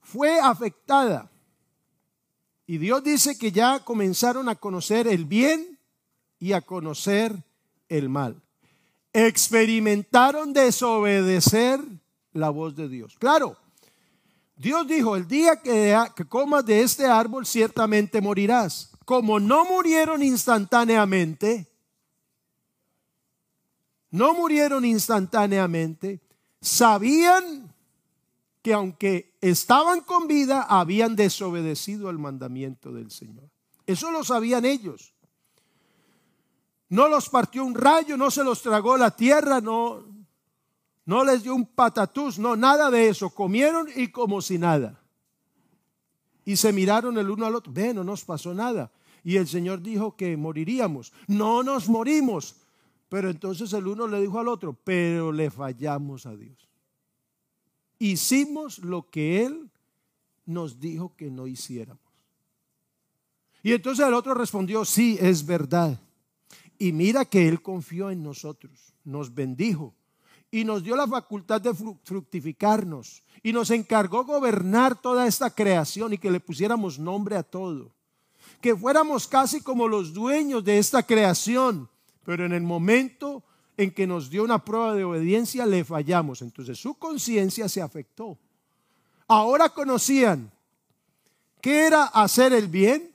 fue 0.00 0.40
afectada 0.40 1.30
y 2.66 2.78
Dios 2.78 3.02
dice 3.02 3.36
que 3.38 3.52
ya 3.52 3.84
comenzaron 3.84 4.48
a 4.48 4.54
conocer 4.54 5.06
el 5.08 5.24
bien 5.24 5.78
y 6.38 6.52
a 6.52 6.60
conocer 6.60 7.44
el 7.90 8.08
mal. 8.08 8.40
Experimentaron 9.12 10.54
desobedecer 10.54 11.80
la 12.32 12.48
voz 12.48 12.74
de 12.74 12.88
Dios. 12.88 13.16
Claro, 13.18 13.56
Dios 14.56 14.86
dijo, 14.86 15.16
el 15.16 15.26
día 15.26 15.56
que, 15.56 15.96
que 16.16 16.24
comas 16.24 16.64
de 16.64 16.80
este 16.80 17.04
árbol 17.06 17.44
ciertamente 17.44 18.20
morirás. 18.20 18.92
Como 19.04 19.40
no 19.40 19.64
murieron 19.64 20.22
instantáneamente, 20.22 21.66
no 24.10 24.34
murieron 24.34 24.84
instantáneamente, 24.84 26.20
sabían 26.60 27.74
que 28.62 28.74
aunque 28.74 29.34
estaban 29.40 30.02
con 30.02 30.28
vida, 30.28 30.62
habían 30.62 31.16
desobedecido 31.16 32.10
el 32.10 32.18
mandamiento 32.18 32.92
del 32.92 33.10
Señor. 33.10 33.48
Eso 33.86 34.10
lo 34.10 34.22
sabían 34.22 34.64
ellos. 34.64 35.14
No 36.90 37.08
los 37.08 37.28
partió 37.30 37.64
un 37.64 37.74
rayo, 37.74 38.16
no 38.16 38.30
se 38.30 38.44
los 38.44 38.60
tragó 38.60 38.96
la 38.96 39.10
tierra, 39.10 39.60
no, 39.60 40.04
no 41.06 41.24
les 41.24 41.42
dio 41.42 41.54
un 41.54 41.66
patatús, 41.66 42.38
no, 42.38 42.54
nada 42.56 42.90
de 42.90 43.08
eso. 43.08 43.30
Comieron 43.30 43.88
y 43.96 44.08
como 44.08 44.42
si 44.42 44.58
nada. 44.58 45.00
Y 46.44 46.56
se 46.56 46.72
miraron 46.72 47.16
el 47.16 47.30
uno 47.30 47.46
al 47.46 47.54
otro. 47.54 47.72
Ve, 47.72 47.94
no 47.94 48.04
nos 48.04 48.24
pasó 48.24 48.52
nada. 48.52 48.92
Y 49.24 49.36
el 49.36 49.48
Señor 49.48 49.80
dijo 49.80 50.16
que 50.16 50.36
moriríamos. 50.36 51.12
No 51.26 51.62
nos 51.62 51.88
morimos. 51.88 52.56
Pero 53.08 53.30
entonces 53.30 53.72
el 53.72 53.86
uno 53.86 54.06
le 54.06 54.20
dijo 54.20 54.38
al 54.38 54.48
otro, 54.48 54.72
pero 54.72 55.32
le 55.32 55.50
fallamos 55.50 56.26
a 56.26 56.36
Dios 56.36 56.70
hicimos 58.00 58.78
lo 58.78 59.08
que 59.08 59.44
Él 59.44 59.70
nos 60.44 60.80
dijo 60.80 61.14
que 61.16 61.30
no 61.30 61.46
hiciéramos. 61.46 62.02
Y 63.62 63.72
entonces 63.72 64.04
el 64.04 64.14
otro 64.14 64.34
respondió, 64.34 64.84
sí, 64.84 65.16
es 65.20 65.46
verdad. 65.46 66.00
Y 66.80 66.92
mira 66.92 67.26
que 67.26 67.46
Él 67.46 67.60
confió 67.60 68.10
en 68.10 68.22
nosotros, 68.22 68.94
nos 69.04 69.34
bendijo 69.34 69.92
y 70.50 70.64
nos 70.64 70.82
dio 70.82 70.96
la 70.96 71.06
facultad 71.06 71.60
de 71.60 71.74
fructificarnos 71.74 73.22
y 73.42 73.52
nos 73.52 73.70
encargó 73.70 74.24
gobernar 74.24 74.98
toda 74.98 75.26
esta 75.26 75.54
creación 75.54 76.14
y 76.14 76.18
que 76.18 76.30
le 76.30 76.40
pusiéramos 76.40 76.98
nombre 76.98 77.36
a 77.36 77.42
todo. 77.42 77.92
Que 78.62 78.74
fuéramos 78.74 79.28
casi 79.28 79.60
como 79.60 79.88
los 79.88 80.14
dueños 80.14 80.64
de 80.64 80.78
esta 80.78 81.02
creación, 81.02 81.86
pero 82.24 82.46
en 82.46 82.52
el 82.54 82.62
momento 82.62 83.42
en 83.76 83.90
que 83.90 84.06
nos 84.06 84.30
dio 84.30 84.42
una 84.42 84.64
prueba 84.64 84.94
de 84.94 85.04
obediencia, 85.04 85.66
le 85.66 85.84
fallamos. 85.84 86.40
Entonces 86.40 86.78
su 86.78 86.94
conciencia 86.94 87.68
se 87.68 87.82
afectó. 87.82 88.38
Ahora 89.28 89.68
conocían 89.68 90.50
qué 91.60 91.86
era 91.86 92.04
hacer 92.04 92.54
el 92.54 92.68
bien, 92.68 93.14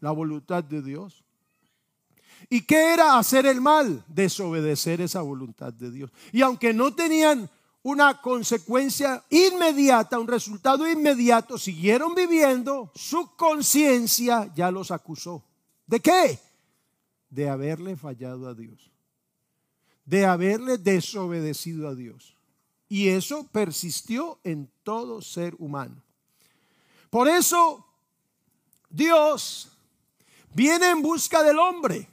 la 0.00 0.10
voluntad 0.10 0.62
de 0.62 0.82
Dios. 0.82 1.24
¿Y 2.50 2.62
qué 2.62 2.94
era 2.94 3.18
hacer 3.18 3.46
el 3.46 3.60
mal? 3.60 4.04
Desobedecer 4.08 5.00
esa 5.00 5.20
voluntad 5.20 5.72
de 5.72 5.90
Dios. 5.90 6.10
Y 6.32 6.42
aunque 6.42 6.72
no 6.72 6.94
tenían 6.94 7.50
una 7.82 8.20
consecuencia 8.20 9.24
inmediata, 9.30 10.18
un 10.18 10.28
resultado 10.28 10.90
inmediato, 10.90 11.58
siguieron 11.58 12.14
viviendo, 12.14 12.90
su 12.94 13.34
conciencia 13.36 14.52
ya 14.54 14.70
los 14.70 14.90
acusó. 14.90 15.44
¿De 15.86 16.00
qué? 16.00 16.38
De 17.30 17.48
haberle 17.48 17.96
fallado 17.96 18.48
a 18.48 18.54
Dios 18.54 18.90
de 20.08 20.24
haberle 20.24 20.78
desobedecido 20.78 21.86
a 21.86 21.94
Dios. 21.94 22.34
Y 22.88 23.08
eso 23.08 23.46
persistió 23.52 24.38
en 24.42 24.70
todo 24.82 25.20
ser 25.20 25.54
humano. 25.58 26.02
Por 27.10 27.28
eso 27.28 27.84
Dios 28.88 29.70
viene 30.54 30.88
en 30.88 31.02
busca 31.02 31.42
del 31.42 31.58
hombre. 31.58 32.08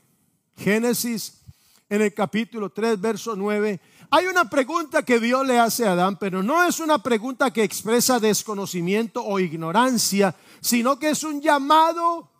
Génesis 0.56 1.42
en 1.90 2.02
el 2.02 2.14
capítulo 2.14 2.70
3, 2.70 3.00
verso 3.00 3.36
9. 3.36 3.80
Hay 4.10 4.26
una 4.28 4.50
pregunta 4.50 5.04
que 5.04 5.20
Dios 5.20 5.46
le 5.46 5.60
hace 5.60 5.88
a 5.88 5.94
Adán, 5.94 6.18
pero 6.18 6.42
no 6.42 6.64
es 6.64 6.80
una 6.80 7.00
pregunta 7.00 7.52
que 7.52 7.64
expresa 7.64 8.20
desconocimiento 8.20 9.24
o 9.24 9.40
ignorancia, 9.40 10.36
sino 10.62 10.98
que 10.98 11.10
es 11.10 11.24
un 11.24 11.42
llamado 11.42 12.32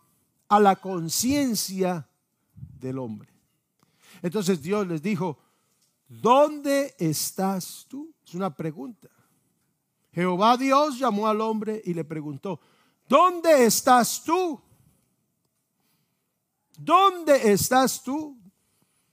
a 0.48 0.60
la 0.60 0.76
conciencia 0.76 2.08
del 2.80 2.98
hombre. 2.98 3.28
Entonces 4.22 4.62
Dios 4.62 4.86
les 4.86 5.02
dijo, 5.02 5.38
¿dónde 6.08 6.94
estás 6.98 7.86
tú? 7.88 8.12
Es 8.26 8.34
una 8.34 8.54
pregunta. 8.54 9.08
Jehová 10.12 10.56
Dios 10.56 10.98
llamó 10.98 11.28
al 11.28 11.40
hombre 11.40 11.82
y 11.84 11.92
le 11.92 12.04
preguntó, 12.04 12.60
¿dónde 13.08 13.66
estás 13.66 14.22
tú? 14.24 14.60
¿Dónde 16.76 17.52
estás 17.52 18.02
tú? 18.02 18.36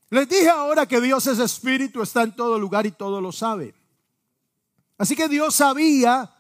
Les 0.10 0.30
dije 0.30 0.50
ahora 0.50 0.86
que 0.86 1.02
Dios 1.02 1.26
es 1.28 1.40
espíritu, 1.40 2.02
está 2.02 2.24
en 2.24 2.36
todo 2.36 2.60
lugar 2.60 2.86
y 2.86 2.92
todo 2.92 3.20
lo 3.20 3.32
sabe. 3.32 3.74
Así 4.98 5.16
que 5.16 5.28
Dios 5.28 5.56
sabía 5.56 6.32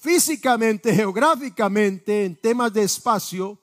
físicamente, 0.00 0.94
geográficamente, 0.94 2.24
en 2.24 2.36
temas 2.36 2.72
de 2.72 2.82
espacio, 2.84 3.58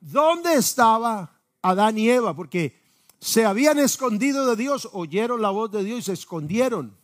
dónde 0.00 0.54
estaba 0.54 1.38
Adán 1.62 1.98
y 1.98 2.08
Eva, 2.08 2.34
porque 2.34 2.78
se 3.20 3.44
habían 3.44 3.78
escondido 3.78 4.46
de 4.46 4.56
Dios, 4.56 4.88
oyeron 4.92 5.42
la 5.42 5.50
voz 5.50 5.70
de 5.70 5.82
Dios 5.84 6.00
y 6.00 6.02
se 6.02 6.12
escondieron. 6.12 6.96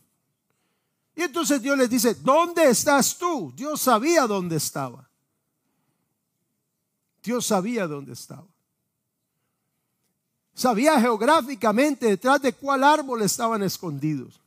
Y 1.15 1.23
entonces 1.23 1.61
Dios 1.61 1.77
les 1.77 1.89
dice, 1.89 2.15
¿dónde 2.15 2.69
estás 2.69 3.17
tú? 3.17 3.53
Dios 3.55 3.81
sabía 3.81 4.27
dónde 4.27 4.57
estaba. 4.57 5.09
Dios 7.25 7.47
sabía 7.47 7.87
dónde 7.87 8.13
estaba. 8.13 8.47
Sabía 10.53 11.01
geográficamente 11.01 12.05
detrás 12.05 12.41
de 12.41 12.53
cuál 12.53 12.83
árbol 12.83 13.23
estaban 13.23 13.63
escondidos. 13.63 14.39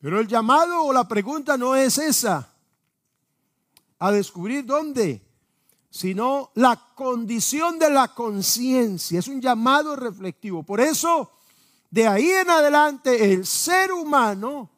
Pero 0.00 0.20
el 0.20 0.28
llamado 0.28 0.84
o 0.84 0.92
la 0.92 1.06
pregunta 1.08 1.56
no 1.56 1.74
es 1.74 1.98
esa, 1.98 2.48
a 3.98 4.12
descubrir 4.12 4.64
dónde, 4.64 5.20
sino 5.90 6.50
la 6.54 6.76
condición 6.94 7.78
de 7.78 7.90
la 7.90 8.14
conciencia. 8.14 9.18
Es 9.18 9.28
un 9.28 9.40
llamado 9.40 9.96
reflectivo. 9.96 10.62
Por 10.62 10.80
eso, 10.80 11.32
de 11.90 12.06
ahí 12.06 12.30
en 12.30 12.50
adelante, 12.50 13.32
el 13.32 13.44
ser 13.44 13.92
humano, 13.92 14.70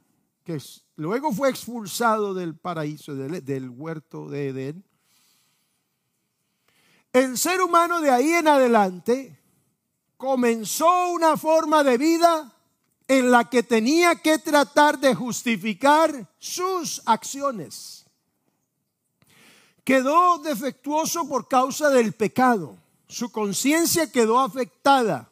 que 0.44 0.62
luego 0.96 1.30
fue 1.32 1.50
expulsado 1.50 2.32
del 2.32 2.56
paraíso, 2.56 3.14
del, 3.14 3.44
del 3.44 3.68
huerto 3.68 4.28
de 4.28 4.48
Edén, 4.48 4.85
el 7.16 7.38
ser 7.38 7.62
humano 7.62 8.02
de 8.02 8.10
ahí 8.10 8.30
en 8.34 8.46
adelante 8.46 9.40
comenzó 10.18 11.08
una 11.08 11.38
forma 11.38 11.82
de 11.82 11.96
vida 11.96 12.52
en 13.08 13.30
la 13.30 13.48
que 13.48 13.62
tenía 13.62 14.16
que 14.16 14.38
tratar 14.38 14.98
de 14.98 15.14
justificar 15.14 16.28
sus 16.38 17.00
acciones. 17.06 18.04
Quedó 19.82 20.38
defectuoso 20.38 21.26
por 21.26 21.48
causa 21.48 21.88
del 21.88 22.12
pecado. 22.12 22.76
Su 23.08 23.30
conciencia 23.32 24.12
quedó 24.12 24.38
afectada. 24.38 25.30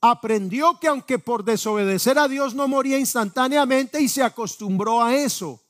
Aprendió 0.00 0.80
que 0.80 0.88
aunque 0.88 1.20
por 1.20 1.44
desobedecer 1.44 2.18
a 2.18 2.26
Dios 2.26 2.56
no 2.56 2.66
moría 2.66 2.98
instantáneamente 2.98 4.00
y 4.00 4.08
se 4.08 4.24
acostumbró 4.24 5.00
a 5.00 5.14
eso. 5.14 5.60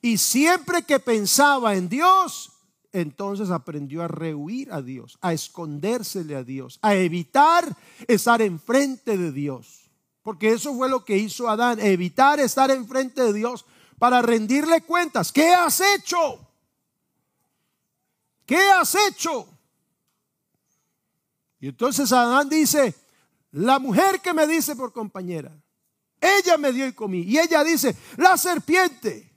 Y 0.00 0.16
siempre 0.16 0.84
que 0.84 0.98
pensaba 1.00 1.74
en 1.74 1.90
Dios, 1.90 2.51
entonces 2.92 3.50
aprendió 3.50 4.02
a 4.02 4.08
rehuir 4.08 4.72
a 4.72 4.82
Dios, 4.82 5.18
a 5.20 5.32
escondérsele 5.32 6.36
a 6.36 6.44
Dios, 6.44 6.78
a 6.82 6.94
evitar 6.94 7.76
estar 8.06 8.42
enfrente 8.42 9.16
de 9.16 9.32
Dios. 9.32 9.90
Porque 10.22 10.52
eso 10.52 10.74
fue 10.74 10.88
lo 10.88 11.04
que 11.04 11.16
hizo 11.16 11.48
Adán, 11.48 11.80
evitar 11.80 12.38
estar 12.38 12.70
enfrente 12.70 13.22
de 13.22 13.32
Dios 13.32 13.64
para 13.98 14.22
rendirle 14.22 14.82
cuentas. 14.82 15.32
¿Qué 15.32 15.48
has 15.52 15.80
hecho? 15.80 16.46
¿Qué 18.46 18.58
has 18.58 18.94
hecho? 19.08 19.48
Y 21.58 21.68
entonces 21.68 22.12
Adán 22.12 22.48
dice, 22.48 22.94
la 23.52 23.78
mujer 23.78 24.20
que 24.20 24.34
me 24.34 24.46
dice 24.46 24.76
por 24.76 24.92
compañera, 24.92 25.52
ella 26.20 26.56
me 26.56 26.72
dio 26.72 26.86
y 26.86 26.92
comí. 26.92 27.22
Y 27.22 27.38
ella 27.38 27.64
dice, 27.64 27.96
la 28.16 28.36
serpiente. 28.36 29.31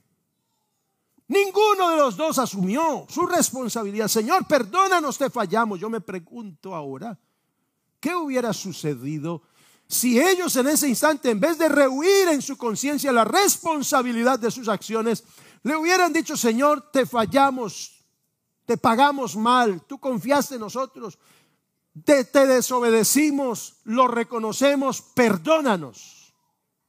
Ninguno 1.28 1.90
de 1.90 1.96
los 1.96 2.16
dos 2.16 2.38
asumió 2.38 3.06
su 3.08 3.26
responsabilidad. 3.26 4.08
Señor, 4.08 4.46
perdónanos, 4.46 5.18
te 5.18 5.28
fallamos. 5.28 5.80
Yo 5.80 5.90
me 5.90 6.00
pregunto 6.00 6.74
ahora, 6.74 7.18
¿qué 7.98 8.14
hubiera 8.14 8.52
sucedido 8.52 9.42
si 9.88 10.20
ellos 10.20 10.56
en 10.56 10.66
ese 10.66 10.88
instante, 10.88 11.30
en 11.30 11.38
vez 11.38 11.58
de 11.58 11.68
rehuir 11.68 12.28
en 12.28 12.42
su 12.42 12.56
conciencia 12.56 13.12
la 13.12 13.24
responsabilidad 13.24 14.38
de 14.38 14.50
sus 14.50 14.68
acciones, 14.68 15.24
le 15.62 15.76
hubieran 15.76 16.12
dicho, 16.12 16.36
Señor, 16.36 16.90
te 16.90 17.06
fallamos, 17.06 18.04
te 18.64 18.76
pagamos 18.76 19.36
mal, 19.36 19.82
tú 19.86 19.98
confiaste 19.98 20.56
en 20.56 20.60
nosotros, 20.60 21.18
te, 22.04 22.24
te 22.24 22.46
desobedecimos, 22.46 23.76
lo 23.84 24.08
reconocemos, 24.08 25.02
perdónanos. 25.02 26.34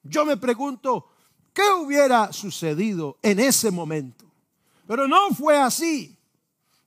Yo 0.01 0.25
me 0.25 0.37
pregunto, 0.37 1.09
¿qué 1.53 1.69
hubiera 1.79 2.33
sucedido 2.33 3.17
en 3.21 3.39
ese 3.39 3.69
momento? 3.69 4.26
Pero 4.87 5.07
no 5.07 5.29
fue 5.35 5.57
así. 5.57 6.17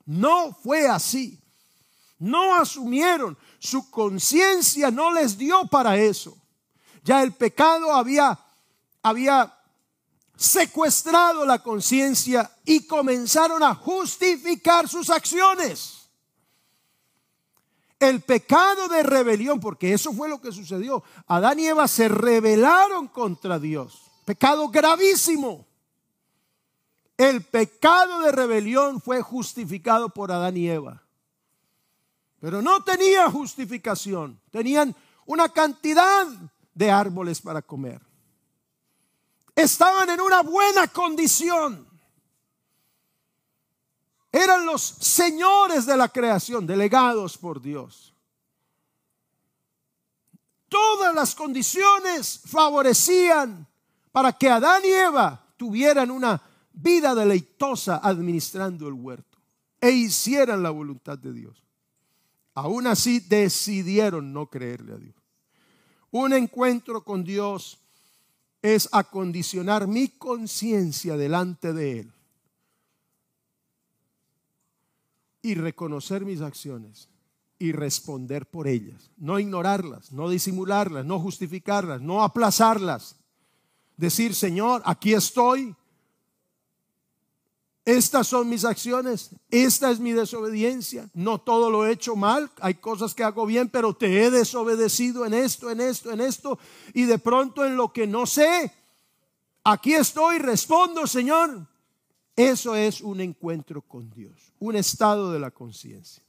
No 0.06 0.56
fue 0.62 0.88
así. 0.88 1.38
No 2.18 2.54
asumieron. 2.56 3.36
Su 3.58 3.90
conciencia 3.90 4.90
no 4.90 5.12
les 5.12 5.36
dio 5.36 5.66
para 5.66 5.96
eso. 5.96 6.36
Ya 7.04 7.22
el 7.22 7.32
pecado 7.32 7.92
había, 7.92 8.38
había 9.02 9.54
secuestrado 10.36 11.44
la 11.44 11.62
conciencia 11.62 12.50
y 12.64 12.86
comenzaron 12.86 13.62
a 13.62 13.74
justificar 13.74 14.88
sus 14.88 15.10
acciones. 15.10 16.08
El 17.98 18.22
pecado 18.22 18.88
de 18.88 19.02
rebelión, 19.02 19.60
porque 19.60 19.92
eso 19.92 20.12
fue 20.14 20.28
lo 20.28 20.40
que 20.40 20.52
sucedió. 20.52 21.04
Adán 21.26 21.60
y 21.60 21.66
Eva 21.66 21.86
se 21.86 22.08
rebelaron 22.08 23.08
contra 23.08 23.58
Dios. 23.58 24.10
Pecado 24.24 24.68
gravísimo. 24.70 25.66
El 27.20 27.44
pecado 27.44 28.20
de 28.20 28.32
rebelión 28.32 28.98
fue 28.98 29.20
justificado 29.20 30.08
por 30.08 30.32
Adán 30.32 30.56
y 30.56 30.70
Eva. 30.70 31.02
Pero 32.40 32.62
no 32.62 32.82
tenía 32.82 33.30
justificación. 33.30 34.40
Tenían 34.50 34.96
una 35.26 35.50
cantidad 35.50 36.26
de 36.72 36.90
árboles 36.90 37.42
para 37.42 37.60
comer. 37.60 38.00
Estaban 39.54 40.08
en 40.08 40.18
una 40.18 40.40
buena 40.40 40.88
condición. 40.88 41.86
Eran 44.32 44.64
los 44.64 44.80
señores 44.80 45.84
de 45.84 45.98
la 45.98 46.08
creación, 46.08 46.66
delegados 46.66 47.36
por 47.36 47.60
Dios. 47.60 48.14
Todas 50.70 51.14
las 51.14 51.34
condiciones 51.34 52.40
favorecían 52.46 53.68
para 54.10 54.32
que 54.32 54.48
Adán 54.48 54.82
y 54.86 54.88
Eva 54.88 55.44
tuvieran 55.58 56.10
una 56.10 56.46
vida 56.82 57.14
deleitosa 57.14 58.00
administrando 58.02 58.88
el 58.88 58.94
huerto 58.94 59.38
e 59.80 59.90
hicieran 59.90 60.62
la 60.62 60.70
voluntad 60.70 61.18
de 61.18 61.32
Dios. 61.32 61.62
Aún 62.54 62.86
así 62.86 63.20
decidieron 63.20 64.32
no 64.32 64.46
creerle 64.46 64.92
a 64.94 64.96
Dios. 64.98 65.14
Un 66.10 66.32
encuentro 66.32 67.02
con 67.04 67.24
Dios 67.24 67.78
es 68.62 68.88
acondicionar 68.92 69.86
mi 69.86 70.08
conciencia 70.08 71.16
delante 71.16 71.72
de 71.72 72.00
Él 72.00 72.12
y 75.42 75.54
reconocer 75.54 76.24
mis 76.24 76.40
acciones 76.40 77.08
y 77.58 77.72
responder 77.72 78.46
por 78.46 78.66
ellas. 78.66 79.10
No 79.16 79.38
ignorarlas, 79.38 80.12
no 80.12 80.28
disimularlas, 80.28 81.04
no 81.04 81.18
justificarlas, 81.18 82.00
no 82.00 82.22
aplazarlas. 82.22 83.16
Decir, 83.96 84.34
Señor, 84.34 84.82
aquí 84.84 85.12
estoy, 85.12 85.74
estas 87.96 88.28
son 88.28 88.48
mis 88.48 88.64
acciones, 88.64 89.30
esta 89.50 89.90
es 89.90 89.98
mi 89.98 90.12
desobediencia. 90.12 91.08
No 91.12 91.40
todo 91.40 91.70
lo 91.70 91.84
he 91.84 91.92
hecho 91.92 92.14
mal, 92.14 92.50
hay 92.60 92.74
cosas 92.74 93.14
que 93.14 93.24
hago 93.24 93.46
bien, 93.46 93.68
pero 93.68 93.94
te 93.94 94.22
he 94.22 94.30
desobedecido 94.30 95.26
en 95.26 95.34
esto, 95.34 95.70
en 95.70 95.80
esto, 95.80 96.12
en 96.12 96.20
esto. 96.20 96.58
Y 96.94 97.02
de 97.02 97.18
pronto 97.18 97.64
en 97.64 97.76
lo 97.76 97.92
que 97.92 98.06
no 98.06 98.26
sé, 98.26 98.72
aquí 99.64 99.94
estoy, 99.94 100.38
respondo, 100.38 101.06
Señor. 101.06 101.66
Eso 102.36 102.76
es 102.76 103.00
un 103.00 103.20
encuentro 103.20 103.82
con 103.82 104.08
Dios, 104.10 104.52
un 104.60 104.76
estado 104.76 105.32
de 105.32 105.40
la 105.40 105.50
conciencia. 105.50 106.22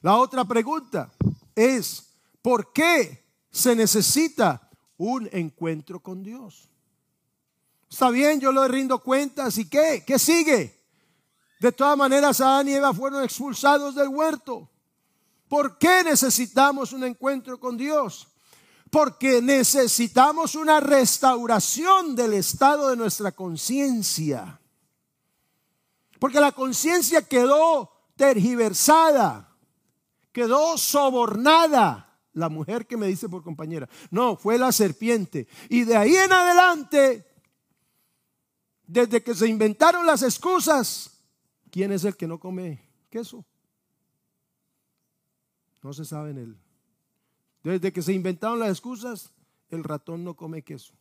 La 0.00 0.16
otra 0.16 0.44
pregunta 0.44 1.12
es, 1.54 2.08
¿por 2.40 2.72
qué 2.72 3.24
se 3.50 3.76
necesita 3.76 4.70
un 4.96 5.28
encuentro 5.32 6.00
con 6.00 6.22
Dios? 6.22 6.68
Está 7.94 8.10
bien, 8.10 8.40
yo 8.40 8.50
le 8.50 8.66
rindo 8.66 8.98
cuentas. 8.98 9.56
¿Y 9.56 9.68
qué? 9.68 10.02
¿Qué 10.04 10.18
sigue? 10.18 10.82
De 11.60 11.70
todas 11.70 11.96
maneras, 11.96 12.40
Adán 12.40 12.66
y 12.66 12.72
Eva 12.72 12.92
fueron 12.92 13.22
expulsados 13.22 13.94
del 13.94 14.08
huerto. 14.08 14.68
¿Por 15.48 15.78
qué 15.78 16.02
necesitamos 16.02 16.92
un 16.92 17.04
encuentro 17.04 17.60
con 17.60 17.76
Dios? 17.76 18.26
Porque 18.90 19.40
necesitamos 19.40 20.56
una 20.56 20.80
restauración 20.80 22.16
del 22.16 22.32
estado 22.32 22.90
de 22.90 22.96
nuestra 22.96 23.30
conciencia. 23.30 24.60
Porque 26.18 26.40
la 26.40 26.50
conciencia 26.50 27.22
quedó 27.22 27.92
tergiversada, 28.16 29.56
quedó 30.32 30.76
sobornada. 30.76 32.18
La 32.32 32.48
mujer 32.48 32.88
que 32.88 32.96
me 32.96 33.06
dice 33.06 33.28
por 33.28 33.44
compañera, 33.44 33.88
no, 34.10 34.36
fue 34.36 34.58
la 34.58 34.72
serpiente. 34.72 35.46
Y 35.68 35.84
de 35.84 35.96
ahí 35.96 36.16
en 36.16 36.32
adelante 36.32 37.33
desde 38.86 39.22
que 39.22 39.34
se 39.34 39.48
inventaron 39.48 40.06
las 40.06 40.22
excusas, 40.22 41.18
¿quién 41.70 41.92
es 41.92 42.04
el 42.04 42.16
que 42.16 42.26
no 42.26 42.38
come 42.38 42.82
queso? 43.10 43.44
No 45.82 45.92
se 45.92 46.04
sabe 46.04 46.30
en 46.30 46.38
él. 46.38 46.56
Desde 47.62 47.92
que 47.92 48.02
se 48.02 48.12
inventaron 48.12 48.58
las 48.58 48.70
excusas, 48.70 49.30
el 49.70 49.84
ratón 49.84 50.24
no 50.24 50.34
come 50.34 50.62
queso. 50.62 50.94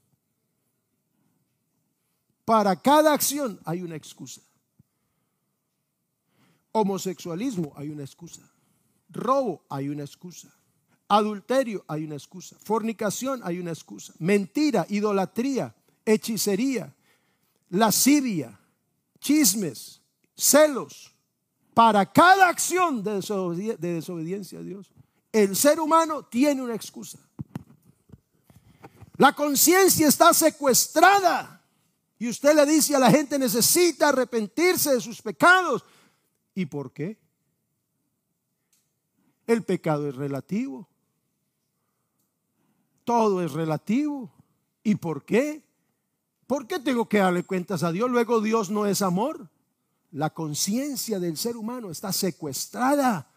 Para 2.46 2.76
cada 2.76 3.14
acción 3.14 3.60
hay 3.66 3.82
una 3.82 3.96
excusa. 3.96 4.42
Homosexualismo 6.72 7.74
hay 7.76 7.90
una 7.90 8.04
excusa. 8.04 8.42
Robo 9.10 9.64
hay 9.70 9.90
una 9.90 10.04
excusa. 10.04 10.54
Adulterio, 11.08 11.86
hay 11.88 12.04
una 12.06 12.16
excusa. 12.16 12.58
Fornicación, 12.60 13.42
hay 13.44 13.60
una 13.60 13.72
excusa. 13.72 14.14
Mentira, 14.20 14.86
idolatría, 14.90 15.76
hechicería, 16.06 16.96
lascivia, 17.74 18.58
chismes, 19.20 20.02
celos. 20.36 21.10
Para 21.74 22.06
cada 22.06 22.50
acción 22.50 23.04
de 23.04 23.20
desobediencia 23.80 24.60
a 24.60 24.62
Dios, 24.62 24.92
el 25.32 25.56
ser 25.56 25.80
humano 25.80 26.24
tiene 26.24 26.62
una 26.62 26.76
excusa. 26.76 27.18
La 29.18 29.34
conciencia 29.34 30.08
está 30.08 30.34
secuestrada. 30.34 31.62
Y 32.20 32.30
usted 32.30 32.56
le 32.56 32.66
dice 32.68 32.96
a 32.96 33.00
la 33.00 33.10
gente 33.10 33.40
necesita 33.40 34.10
arrepentirse 34.10 34.94
de 34.94 35.02
sus 35.02 35.22
pecados. 35.22 35.84
¿Y 36.54 36.68
por 36.68 36.94
qué? 36.94 37.18
El 39.48 39.64
pecado 39.64 40.08
es 40.08 40.16
relativo. 40.16 40.88
Todo 43.04 43.44
es 43.44 43.52
relativo. 43.52 44.32
¿Y 44.84 44.96
por 44.96 45.26
qué? 45.26 45.64
¿Por 46.48 46.68
qué 46.68 46.80
tengo 46.80 47.08
que 47.08 47.20
darle 47.20 47.44
cuentas 47.44 47.84
a 47.84 47.92
Dios? 47.92 48.10
Luego 48.10 48.42
Dios 48.42 48.70
no 48.70 48.86
es 48.86 49.02
amor. 49.02 49.50
La 50.12 50.30
conciencia 50.30 51.20
del 51.20 51.38
ser 51.38 51.58
humano 51.58 51.90
está 51.90 52.12
secuestrada. 52.12 53.28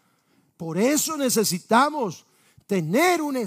Por 0.57 0.77
eso 0.77 1.17
necesitamos 1.17 2.25
tener 2.65 3.21
un, 3.21 3.37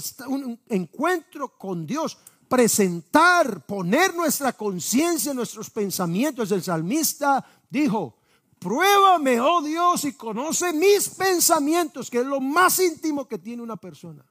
encuentro 0.68 1.56
con 1.58 1.86
Dios, 1.86 2.18
presentar, 2.48 3.64
poner 3.66 4.14
nuestra 4.14 4.52
conciencia, 4.54 5.34
nuestros 5.34 5.70
pensamientos. 5.70 6.50
El 6.50 6.62
salmista 6.62 7.44
dijo, 7.68 8.16
pruébame, 8.58 9.40
oh 9.40 9.62
Dios, 9.62 10.04
y 10.04 10.14
conoce 10.14 10.72
mis 10.72 11.10
pensamientos, 11.10 12.10
que 12.10 12.18
es 12.18 12.26
lo 12.26 12.40
más 12.40 12.78
íntimo 12.80 13.28
que 13.28 13.38
tiene 13.38 13.62
una 13.62 13.76
persona. 13.76 14.24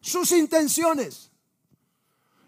Sus 0.00 0.30
intenciones. 0.32 1.30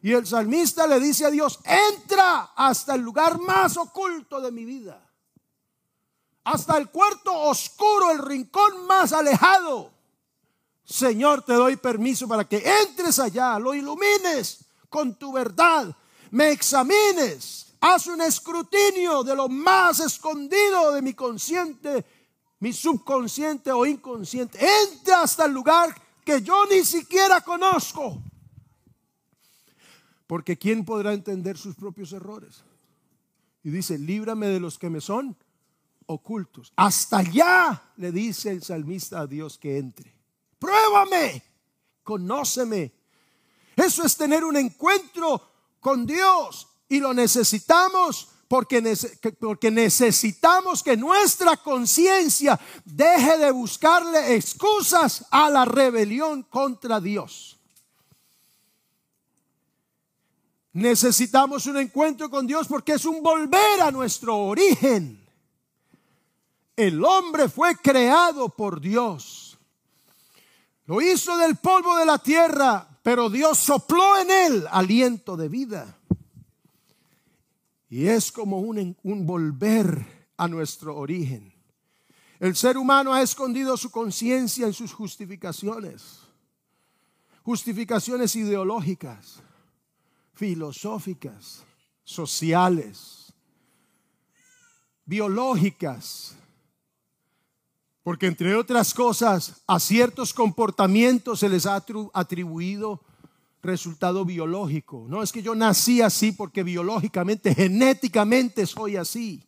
Y 0.07 0.13
el 0.13 0.25
salmista 0.25 0.87
le 0.87 1.01
dice 1.01 1.25
a 1.25 1.33
Dios, 1.33 1.59
entra 1.65 2.53
hasta 2.55 2.95
el 2.95 3.01
lugar 3.01 3.41
más 3.41 3.77
oculto 3.77 4.41
de 4.41 4.53
mi 4.53 4.65
vida. 4.65 5.05
Hasta 6.45 6.77
el 6.77 6.91
cuarto 6.91 7.33
oscuro, 7.33 8.13
el 8.13 8.21
rincón 8.21 8.87
más 8.87 9.13
alejado. 9.13 9.91
Señor, 10.85 11.43
te 11.43 11.55
doy 11.55 11.75
permiso 11.75 12.29
para 12.29 12.45
que 12.45 12.63
entres 12.83 13.19
allá, 13.19 13.59
lo 13.59 13.75
ilumines 13.75 14.67
con 14.89 15.17
tu 15.17 15.33
verdad, 15.33 15.93
me 16.31 16.53
examines 16.53 17.75
Haz 17.81 18.07
un 18.07 18.21
escrutinio 18.21 19.25
de 19.25 19.35
lo 19.35 19.49
más 19.49 19.99
escondido 19.99 20.93
de 20.93 21.03
mi 21.03 21.15
consciente, 21.15 22.05
mi 22.61 22.73
subconsciente 22.73 23.73
o 23.73 23.85
inconsciente. 23.85 24.65
Entra 24.85 25.23
hasta 25.23 25.47
el 25.47 25.53
lugar 25.53 26.01
que 26.25 26.43
yo 26.43 26.65
ni 26.67 26.85
siquiera 26.85 27.41
conozco. 27.41 28.23
Porque 30.27 30.57
¿quién 30.57 30.85
podrá 30.85 31.13
entender 31.13 31.57
sus 31.57 31.75
propios 31.75 32.13
errores? 32.13 32.65
Y 33.63 33.71
dice, 33.71 33.99
líbrame 33.99 34.49
de 34.49 34.61
los 34.61 34.79
que 34.79 34.91
me 34.91 35.01
son 35.01 35.37
ocultos. 36.07 36.73
Hasta 36.77 37.19
allá 37.19 37.83
le 37.97 38.13
dice 38.13 38.51
el 38.51 38.63
salmista 38.63 39.21
a 39.21 39.27
Dios 39.27 39.59
que 39.59 39.79
entre. 39.79 40.15
Pruébame, 40.59 41.43
conóceme. 42.03 42.93
Eso 43.75 44.05
es 44.05 44.17
tener 44.17 44.45
un 44.45 44.57
encuentro 44.57 45.43
con 45.81 46.07
Dios. 46.07 46.69
Y 46.89 47.01
lo 47.01 47.13
necesitamos 47.13 48.29
porque, 48.49 48.97
porque 49.41 49.71
necesitamos 49.71 50.83
que 50.83 50.97
nuestra 50.97 51.57
conciencia 51.57 52.59
deje 52.85 53.39
de 53.39 53.51
buscarle 53.51 54.37
excusas 54.37 55.27
a 55.31 55.51
la 55.51 55.65
rebelión 55.65 56.45
contra 56.45 57.01
Dios. 57.01 57.56
Necesitamos 60.77 61.65
un 61.65 61.79
encuentro 61.79 62.29
con 62.29 62.47
Dios 62.47 62.69
porque 62.69 62.93
es 62.93 63.07
un 63.07 63.23
volver 63.23 63.81
a 63.81 63.91
nuestro 63.91 64.37
origen. 64.37 65.27
El 66.77 67.03
hombre 67.03 67.49
fue 67.49 67.77
creado 67.77 68.51
por 68.51 68.79
Dios. 68.79 69.57
Lo 70.85 71.01
hizo 71.01 71.35
del 71.39 71.57
polvo 71.57 71.97
de 71.97 72.05
la 72.05 72.19
tierra, 72.19 72.87
pero 73.03 73.31
Dios 73.31 73.57
sopló 73.57 74.19
en 74.19 74.31
él 74.31 74.67
aliento 74.71 75.35
de 75.35 75.49
vida. 75.49 75.99
Y 77.89 78.09
es 78.09 78.31
como 78.31 78.59
un, 78.59 78.95
un 79.03 79.27
volver 79.27 80.29
a 80.37 80.47
nuestro 80.47 80.95
origen. 80.99 81.55
El 82.39 82.55
ser 82.55 82.77
humano 82.77 83.15
ha 83.15 83.23
escondido 83.23 83.79
su 83.79 83.91
conciencia 83.91 84.67
en 84.67 84.75
sus 84.75 84.93
justificaciones. 84.93 86.19
Justificaciones 87.45 88.37
ideológicas, 88.37 89.41
filosóficas, 90.37 91.65
sociales, 92.05 93.33
biológicas. 95.05 96.37
Porque 98.03 98.27
entre 98.27 98.55
otras 98.55 98.95
cosas, 98.95 99.63
a 99.67 99.81
ciertos 99.81 100.33
comportamientos 100.33 101.41
se 101.41 101.49
les 101.49 101.67
ha 101.67 101.83
atribuido 102.13 103.01
resultado 103.63 104.25
biológico. 104.25 105.07
No 105.09 105.23
es 105.23 105.33
que 105.33 105.43
yo 105.43 105.55
nací 105.55 106.03
así 106.03 106.31
porque 106.31 106.63
biológicamente, 106.63 107.53
genéticamente 107.55 108.67
soy 108.67 108.97
así. 108.97 109.43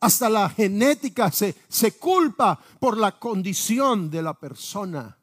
Hasta 0.00 0.28
la 0.28 0.50
genética 0.50 1.30
se, 1.30 1.54
se 1.68 1.92
culpa 1.92 2.58
por 2.80 2.98
la 2.98 3.18
condición 3.18 4.10
de 4.10 4.22
la 4.22 4.34
persona. 4.34 5.19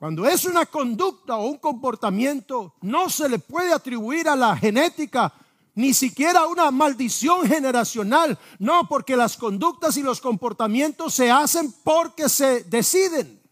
Cuando 0.00 0.26
es 0.26 0.46
una 0.46 0.64
conducta 0.64 1.36
o 1.36 1.44
un 1.44 1.58
comportamiento, 1.58 2.72
no 2.80 3.10
se 3.10 3.28
le 3.28 3.38
puede 3.38 3.70
atribuir 3.70 4.30
a 4.30 4.34
la 4.34 4.56
genética 4.56 5.30
ni 5.74 5.92
siquiera 5.92 6.46
una 6.46 6.70
maldición 6.70 7.46
generacional. 7.46 8.38
No, 8.58 8.88
porque 8.88 9.14
las 9.14 9.36
conductas 9.36 9.98
y 9.98 10.02
los 10.02 10.22
comportamientos 10.22 11.12
se 11.12 11.30
hacen 11.30 11.70
porque 11.84 12.30
se 12.30 12.64
deciden. 12.64 13.42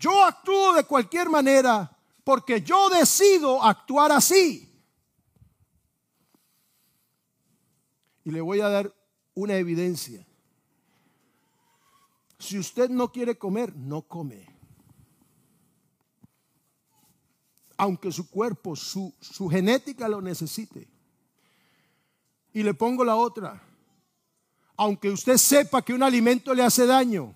Yo 0.00 0.24
actúo 0.24 0.72
de 0.72 0.82
cualquier 0.82 1.30
manera 1.30 1.96
porque 2.24 2.60
yo 2.60 2.90
decido 2.90 3.62
actuar 3.62 4.10
así. 4.10 4.68
Y 8.24 8.32
le 8.32 8.40
voy 8.40 8.60
a 8.60 8.68
dar 8.68 8.92
una 9.34 9.54
evidencia. 9.54 10.26
Si 12.42 12.58
usted 12.58 12.90
no 12.90 13.12
quiere 13.12 13.38
comer, 13.38 13.72
no 13.76 14.02
come. 14.02 14.44
Aunque 17.76 18.10
su 18.10 18.28
cuerpo, 18.28 18.74
su, 18.74 19.14
su 19.20 19.48
genética 19.48 20.08
lo 20.08 20.20
necesite. 20.20 20.88
Y 22.52 22.64
le 22.64 22.74
pongo 22.74 23.04
la 23.04 23.14
otra. 23.14 23.62
Aunque 24.76 25.08
usted 25.08 25.36
sepa 25.36 25.82
que 25.82 25.94
un 25.94 26.02
alimento 26.02 26.52
le 26.52 26.64
hace 26.64 26.84
daño, 26.84 27.32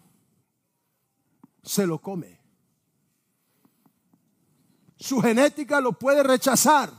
se 1.63 1.87
lo 1.87 2.01
come. 2.01 2.41
Su 4.97 5.21
genética 5.21 5.81
lo 5.81 5.93
puede 5.93 6.25
rechazar. 6.25 6.93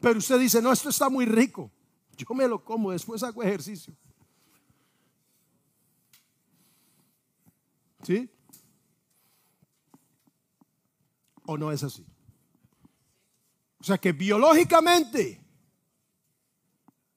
Pero 0.00 0.18
usted 0.18 0.40
dice, 0.40 0.60
no, 0.60 0.72
esto 0.72 0.88
está 0.88 1.08
muy 1.08 1.24
rico. 1.24 1.70
Yo 2.16 2.26
me 2.34 2.48
lo 2.48 2.64
como, 2.64 2.90
después 2.90 3.22
hago 3.22 3.44
ejercicio. 3.44 3.94
¿Sí? 8.06 8.30
¿O 11.44 11.58
no 11.58 11.72
es 11.72 11.82
así? 11.82 12.06
O 13.80 13.84
sea 13.84 13.98
que 13.98 14.12
biológicamente, 14.12 15.40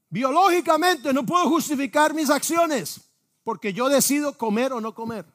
biológicamente 0.10 1.14
no 1.14 1.26
puedo 1.26 1.48
justificar 1.50 2.14
mis 2.14 2.30
acciones 2.30 3.02
porque 3.44 3.72
yo 3.74 3.88
decido 3.90 4.38
comer 4.38 4.74
o 4.74 4.82
no 4.82 4.96
comer. 4.96 5.26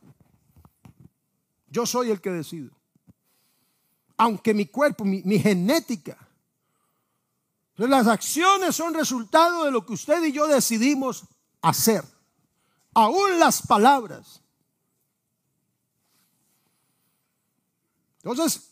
Yo 1.69 1.87
soy 1.87 2.11
el 2.11 2.21
que 2.21 2.31
decido 2.31 2.75
aunque 4.17 4.55
mi 4.55 4.67
cuerpo, 4.67 5.05
mi, 5.05 5.39
genética. 5.39 6.17
las 7.77 8.07
acciones 8.07 8.77
son 8.77 8.95
resultado 8.95 9.65
de 9.65 9.71
lo 9.71 9.85
que 9.85 9.95
usted 9.95 10.23
y 10.25 10.33
yo 10.33 10.47
decidimos 10.47 11.25
hacer. 11.61 12.05
Aún 12.95 13.39
las 13.39 13.67
palabras. 13.67 14.44
Entonces, 18.25 18.71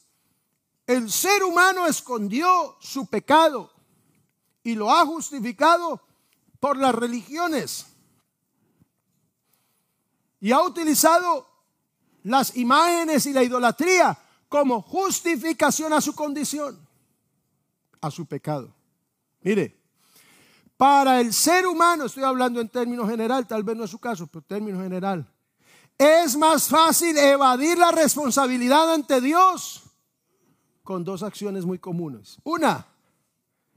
el 0.87 1.11
ser 1.11 1.45
humano 1.45 1.87
escondió 1.87 2.77
su 2.81 3.07
pecado 3.07 3.71
y 4.63 4.75
lo 4.75 4.91
ha 4.91 5.05
justificado 5.05 6.01
por 6.59 6.79
las 6.79 6.95
religiones. 6.95 7.87
Y 10.41 10.53
ha 10.53 10.63
utilizado 10.63 11.47
las 12.23 12.57
imágenes 12.57 13.27
y 13.27 13.33
la 13.33 13.43
idolatría 13.43 14.19
como 14.49 14.81
justificación 14.81 15.93
a 15.93 16.01
su 16.01 16.15
condición, 16.15 16.89
a 18.01 18.11
su 18.11 18.27
pecado. 18.27 18.75
Mire, 19.43 19.79
Para 20.77 21.21
el 21.21 21.33
ser 21.33 21.65
humano, 21.67 22.07
estoy 22.07 22.25
hablando 22.25 22.61
en 22.61 22.69
términos 22.69 23.09
general, 23.09 23.47
tal 23.47 23.63
vez 23.63 23.77
no 23.77 23.85
es 23.85 23.91
su 23.91 24.01
caso, 24.01 24.27
pero 24.27 24.41
en 24.41 24.49
términos 24.49 24.83
general, 24.83 25.32
es 25.99 26.37
más 26.37 26.69
fácil 26.69 27.17
evadir 27.17 27.79
la 27.79 27.93
responsabilidad 27.93 28.93
ante 28.93 29.21
Dios 29.21 29.83
con 30.83 31.05
dos 31.05 31.23
acciones 31.23 31.65
muy 31.65 31.79
comunes. 31.79 32.39
Una, 32.45 32.87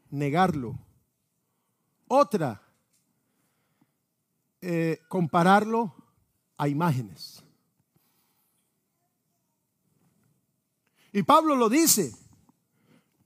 negarlo. 0.10 0.78
Otra, 2.08 2.62
eh, 4.62 5.02
compararlo 5.08 5.94
a 6.58 6.68
imágenes. 6.68 7.44
Y 11.12 11.24
Pablo 11.24 11.56
lo 11.56 11.70
dice, 11.70 12.14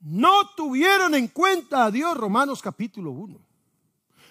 no 0.01 0.49
tuvieron 0.55 1.15
en 1.15 1.27
cuenta 1.27 1.85
a 1.85 1.91
Dios, 1.91 2.15
Romanos 2.15 2.61
capítulo 2.61 3.11
1. 3.11 3.39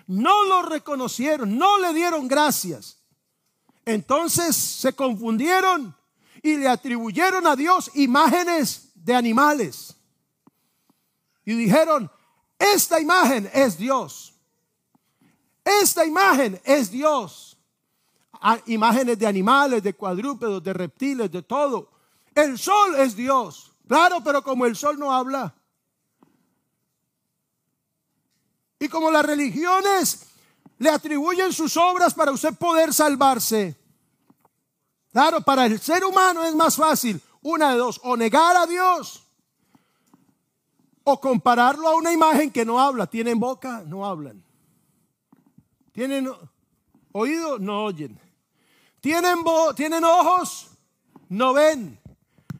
No 0.06 0.44
lo 0.44 0.62
reconocieron, 0.62 1.58
no 1.58 1.78
le 1.78 1.92
dieron 1.92 2.28
gracias. 2.28 2.98
Entonces 3.88 4.54
se 4.54 4.92
confundieron 4.92 5.96
y 6.42 6.58
le 6.58 6.68
atribuyeron 6.68 7.46
a 7.46 7.56
Dios 7.56 7.90
imágenes 7.94 8.90
de 8.94 9.14
animales. 9.14 9.96
Y 11.46 11.54
dijeron, 11.54 12.10
esta 12.58 13.00
imagen 13.00 13.50
es 13.54 13.78
Dios. 13.78 14.34
Esta 15.64 16.04
imagen 16.04 16.60
es 16.64 16.90
Dios. 16.90 17.56
imágenes 18.66 19.18
de 19.18 19.26
animales, 19.26 19.82
de 19.82 19.94
cuadrúpedos, 19.94 20.62
de 20.62 20.74
reptiles, 20.74 21.32
de 21.32 21.42
todo. 21.42 21.88
El 22.34 22.58
sol 22.58 22.94
es 22.96 23.16
Dios. 23.16 23.72
Claro, 23.88 24.22
pero 24.22 24.42
como 24.42 24.66
el 24.66 24.76
sol 24.76 24.98
no 24.98 25.14
habla. 25.14 25.54
Y 28.78 28.88
como 28.88 29.10
las 29.10 29.24
religiones 29.24 30.26
le 30.78 30.90
atribuyen 30.90 31.52
sus 31.54 31.74
obras 31.78 32.12
para 32.12 32.32
usted 32.32 32.54
poder 32.54 32.92
salvarse. 32.92 33.77
Claro, 35.18 35.40
para 35.40 35.66
el 35.66 35.80
ser 35.80 36.04
humano 36.04 36.44
es 36.44 36.54
más 36.54 36.76
fácil 36.76 37.20
una 37.42 37.72
de 37.72 37.78
dos, 37.78 38.00
o 38.04 38.16
negar 38.16 38.56
a 38.56 38.66
Dios 38.66 39.24
o 41.02 41.20
compararlo 41.20 41.88
a 41.88 41.96
una 41.96 42.12
imagen 42.12 42.52
que 42.52 42.64
no 42.64 42.78
habla. 42.78 43.08
Tienen 43.08 43.40
boca, 43.40 43.82
no 43.84 44.06
hablan. 44.06 44.40
Tienen 45.90 46.30
oído, 47.10 47.58
no 47.58 47.82
oyen. 47.82 48.16
Tienen, 49.00 49.38
tienen 49.74 50.04
ojos, 50.04 50.68
no 51.28 51.52
ven. 51.52 51.98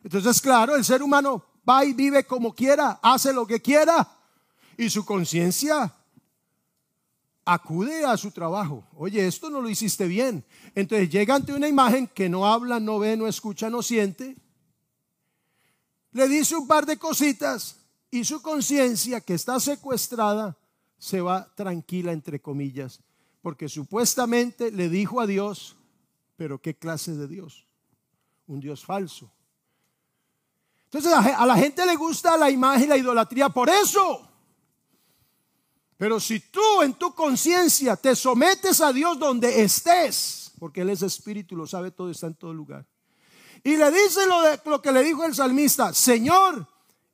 Entonces, 0.03 0.41
claro, 0.41 0.75
el 0.75 0.85
ser 0.85 1.01
humano 1.01 1.45
va 1.69 1.85
y 1.85 1.93
vive 1.93 2.27
como 2.27 2.53
quiera, 2.53 2.99
hace 3.01 3.33
lo 3.33 3.47
que 3.47 3.63
quiera 3.63 4.05
y 4.77 4.91
su 4.91 5.05
conciencia 5.05 5.95
acude 7.51 8.05
a 8.05 8.15
su 8.19 8.31
trabajo. 8.31 8.87
Oye, 8.95 9.27
esto 9.27 9.49
no 9.49 9.63
lo 9.63 9.71
hiciste 9.71 10.07
bien. 10.07 10.45
Entonces 10.75 11.09
llega 11.09 11.35
ante 11.35 11.55
una 11.55 11.67
imagen 11.67 12.07
que 12.07 12.29
no 12.29 12.47
habla, 12.47 12.79
no 12.79 12.99
ve, 12.99 13.17
no 13.17 13.27
escucha, 13.27 13.71
no 13.71 13.81
siente. 13.83 14.37
Le 16.13 16.29
dice 16.29 16.57
un 16.57 16.67
par 16.67 16.85
de 16.85 16.99
cositas 16.99 17.77
y 18.11 18.25
su 18.25 18.43
conciencia, 18.43 19.23
que 19.23 19.33
está 19.33 19.59
secuestrada, 19.61 20.59
se 20.99 21.23
va 21.23 21.51
tranquila, 21.55 22.13
entre 22.13 22.39
comillas, 22.39 23.01
porque 23.41 23.71
supuestamente 23.71 24.71
le 24.71 24.91
dijo 24.91 25.19
a 25.19 25.27
Dios, 25.27 25.77
pero 26.37 26.61
¿qué 26.61 26.75
clase 26.75 27.15
de 27.15 27.29
Dios? 27.29 27.65
Un 28.47 28.61
Dios 28.61 28.85
falso. 28.85 29.33
Entonces 30.85 31.13
a 31.13 31.47
la 31.47 31.57
gente 31.57 31.87
le 31.87 31.97
gusta 31.97 32.37
la 32.37 32.51
imagen 32.51 32.85
y 32.85 32.89
la 32.89 32.97
idolatría 32.99 33.49
por 33.49 33.71
eso. 33.71 34.28
Pero 35.99 36.21
si 36.21 36.39
tú 36.39 36.81
en 36.83 36.95
tu 36.95 37.13
conciencia 37.13 37.97
te 37.97 38.15
sometes 38.15 38.81
a 38.81 38.93
Dios 38.93 39.19
donde 39.19 39.63
estés, 39.63 40.53
porque 40.59 40.83
Él 40.83 40.91
es 40.91 41.03
espíritu, 41.03 41.57
lo 41.57 41.67
sabe 41.67 41.91
todo, 41.91 42.11
está 42.11 42.29
en 42.29 42.37
todo 42.37 42.55
lugar. 42.55 42.87
Y 43.65 43.77
le 43.77 43.91
dice 43.91 44.25
lo, 44.27 44.41
de, 44.43 44.61
lo 44.65 44.81
que 44.81 44.93
le 44.93 45.03
dijo 45.03 45.25
el 45.25 45.35
salmista, 45.35 45.93
Señor, 45.93 46.65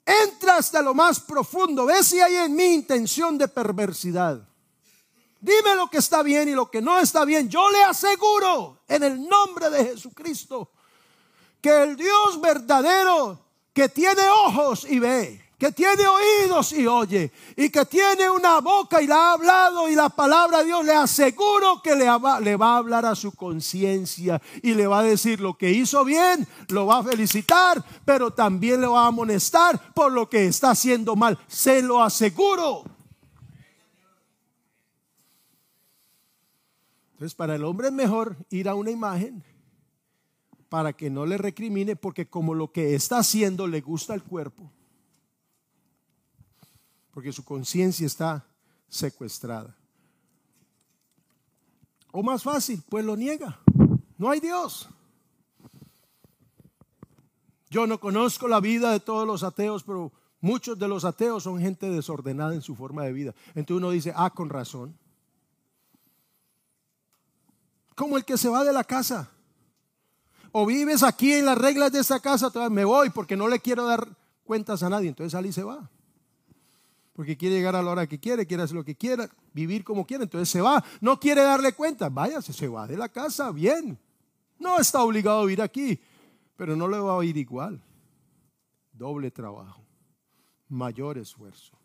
entra 0.05 0.59
hasta 0.59 0.83
lo 0.83 0.93
más 0.93 1.19
profundo, 1.21 1.87
ve 1.87 2.05
si 2.05 2.21
hay 2.21 2.37
en 2.37 2.55
mí 2.55 2.75
intención 2.75 3.39
de 3.39 3.49
perversidad. 3.49 4.47
Dime 5.41 5.75
lo 5.75 5.89
que 5.89 5.99
está 5.99 6.23
bien 6.23 6.49
y 6.51 6.53
lo 6.53 6.71
que 6.71 6.83
no 6.83 6.99
está 6.99 7.25
bien. 7.25 7.49
Yo 7.49 7.71
le 7.71 7.83
aseguro 7.85 8.83
en 8.87 9.03
el 9.03 9.27
nombre 9.27 9.71
de 9.71 9.85
Jesucristo 9.85 10.71
que 11.61 11.83
el 11.83 11.97
Dios 11.97 12.41
verdadero 12.41 13.41
que 13.73 13.89
tiene 13.89 14.23
ojos 14.47 14.87
y 14.89 14.99
ve, 14.99 15.44
que 15.65 15.73
tiene 15.73 16.05
oídos 16.07 16.75
y 16.75 16.87
oye, 16.87 17.33
y 17.57 17.71
que 17.71 17.87
tiene 17.87 18.29
una 18.29 18.61
boca 18.61 19.01
y 19.01 19.07
la 19.07 19.17
ha 19.17 19.33
hablado 19.33 19.89
y 19.89 19.95
la 19.95 20.11
palabra 20.11 20.59
de 20.59 20.67
Dios, 20.67 20.85
le 20.85 20.93
aseguro 20.93 21.81
que 21.83 21.97
le 21.97 22.05
va, 22.19 22.39
le 22.39 22.55
va 22.55 22.75
a 22.75 22.77
hablar 22.77 23.07
a 23.07 23.15
su 23.15 23.33
conciencia 23.33 24.43
y 24.63 24.75
le 24.75 24.87
va 24.87 24.99
a 24.99 25.03
decir 25.03 25.41
lo 25.41 25.57
que 25.57 25.71
hizo 25.71 26.05
bien, 26.05 26.47
lo 26.69 26.85
va 26.85 26.99
a 26.99 27.03
felicitar, 27.03 27.83
pero 28.05 28.31
también 28.31 28.83
le 28.83 28.89
va 28.89 29.05
a 29.05 29.07
amonestar 29.07 29.95
por 29.95 30.13
lo 30.13 30.29
que 30.29 30.45
está 30.45 30.73
haciendo 30.73 31.17
mal. 31.17 31.39
Se 31.47 31.81
lo 31.81 32.03
aseguro. 32.03 32.85
Entonces, 37.13 37.35
para 37.35 37.55
el 37.55 37.65
hombre 37.65 37.87
es 37.87 37.95
mejor 37.95 38.37
ir 38.51 38.69
a 38.69 38.75
una 38.75 38.91
imagen 38.91 39.43
para 40.69 40.93
que 40.93 41.09
no 41.09 41.25
le 41.25 41.39
recrimine, 41.39 41.97
porque 41.97 42.29
como 42.29 42.53
lo 42.53 42.71
que 42.71 42.95
está 42.95 43.17
haciendo 43.17 43.67
le 43.67 43.81
gusta 43.81 44.13
al 44.13 44.23
cuerpo, 44.23 44.71
porque 47.15 47.33
su 47.33 47.45
conciencia 47.45 48.07
está 48.07 48.45
secuestrada. 48.89 49.75
O 52.11 52.25
más 52.25 52.43
fácil, 52.43 52.83
pues 52.89 53.05
lo 53.05 53.17
niega. 53.17 53.61
No 54.19 54.31
hay 54.31 54.41
Dios. 54.41 54.89
Yo 57.71 57.87
no 57.87 58.01
conozco 58.01 58.49
la 58.49 58.61
vida 58.61 58.91
de 58.91 58.99
todos 58.99 59.27
los 59.27 59.45
ateos, 59.45 59.85
pero 59.85 60.13
muchos 60.41 60.77
de 60.77 60.89
los 60.89 61.05
ateos 61.05 61.45
son 61.45 61.61
gente 61.61 61.89
desordenada 61.89 62.53
en 62.53 62.63
su 62.63 62.75
forma 62.75 63.05
de 63.05 63.13
vida. 63.13 63.35
Entonces 63.55 63.77
uno 63.77 63.91
dice, 63.91 64.13
ah, 64.17 64.31
con 64.31 64.49
razón. 64.49 64.99
Como 67.95 68.17
el 68.17 68.25
que 68.25 68.37
se 68.37 68.49
va 68.49 68.65
de 68.65 68.73
la 68.73 68.83
casa 68.83 69.31
o 70.51 70.67
vives 70.67 71.05
aquí 71.05 71.33
en 71.33 71.47
las 71.47 71.59
reglas 71.59 71.93
de 71.93 72.01
esta 72.01 72.19
casa, 72.19 72.51
me 72.71 72.85
voy 72.85 73.11
porque 73.11 73.37
no 73.37 73.47
le 73.47 73.61
quiero 73.61 73.87
dar 73.87 74.09
cuentas 74.45 74.83
a 74.83 74.89
nadie. 74.89 75.09
Entonces 75.09 75.31
sale 75.31 75.49
y 75.49 75.53
se 75.53 75.63
va. 75.63 75.91
Porque 77.15 77.37
quiere 77.37 77.55
llegar 77.57 77.75
a 77.75 77.83
la 77.83 77.91
hora 77.91 78.07
que 78.07 78.21
quiere, 78.21 78.47
quiere 78.47 78.65
hacer 78.65 78.77
lo 78.77 78.85
que 78.85 78.97
quiera, 78.97 79.31
vivir 79.55 79.85
como 79.85 80.07
quiere. 80.07 80.25
Entonces 80.25 80.51
se 80.51 80.61
va. 80.61 80.85
No 81.01 81.19
quiere 81.19 81.43
darle 81.43 81.73
cuenta. 81.73 82.11
Váyase, 82.11 82.53
se 82.53 82.69
va 82.69 82.87
de 82.87 82.97
la 82.97 83.09
casa. 83.09 83.51
Bien. 83.51 83.99
No 84.59 84.79
está 84.79 85.03
obligado 85.03 85.41
a 85.41 85.45
vivir 85.45 85.63
aquí. 85.63 85.99
Pero 86.57 86.77
no 86.77 86.89
le 86.89 86.99
va 86.99 87.19
a 87.19 87.25
ir 87.25 87.37
igual. 87.37 87.83
Doble 88.93 89.31
trabajo. 89.31 89.83
Mayor 90.69 91.19
esfuerzo. 91.19 91.79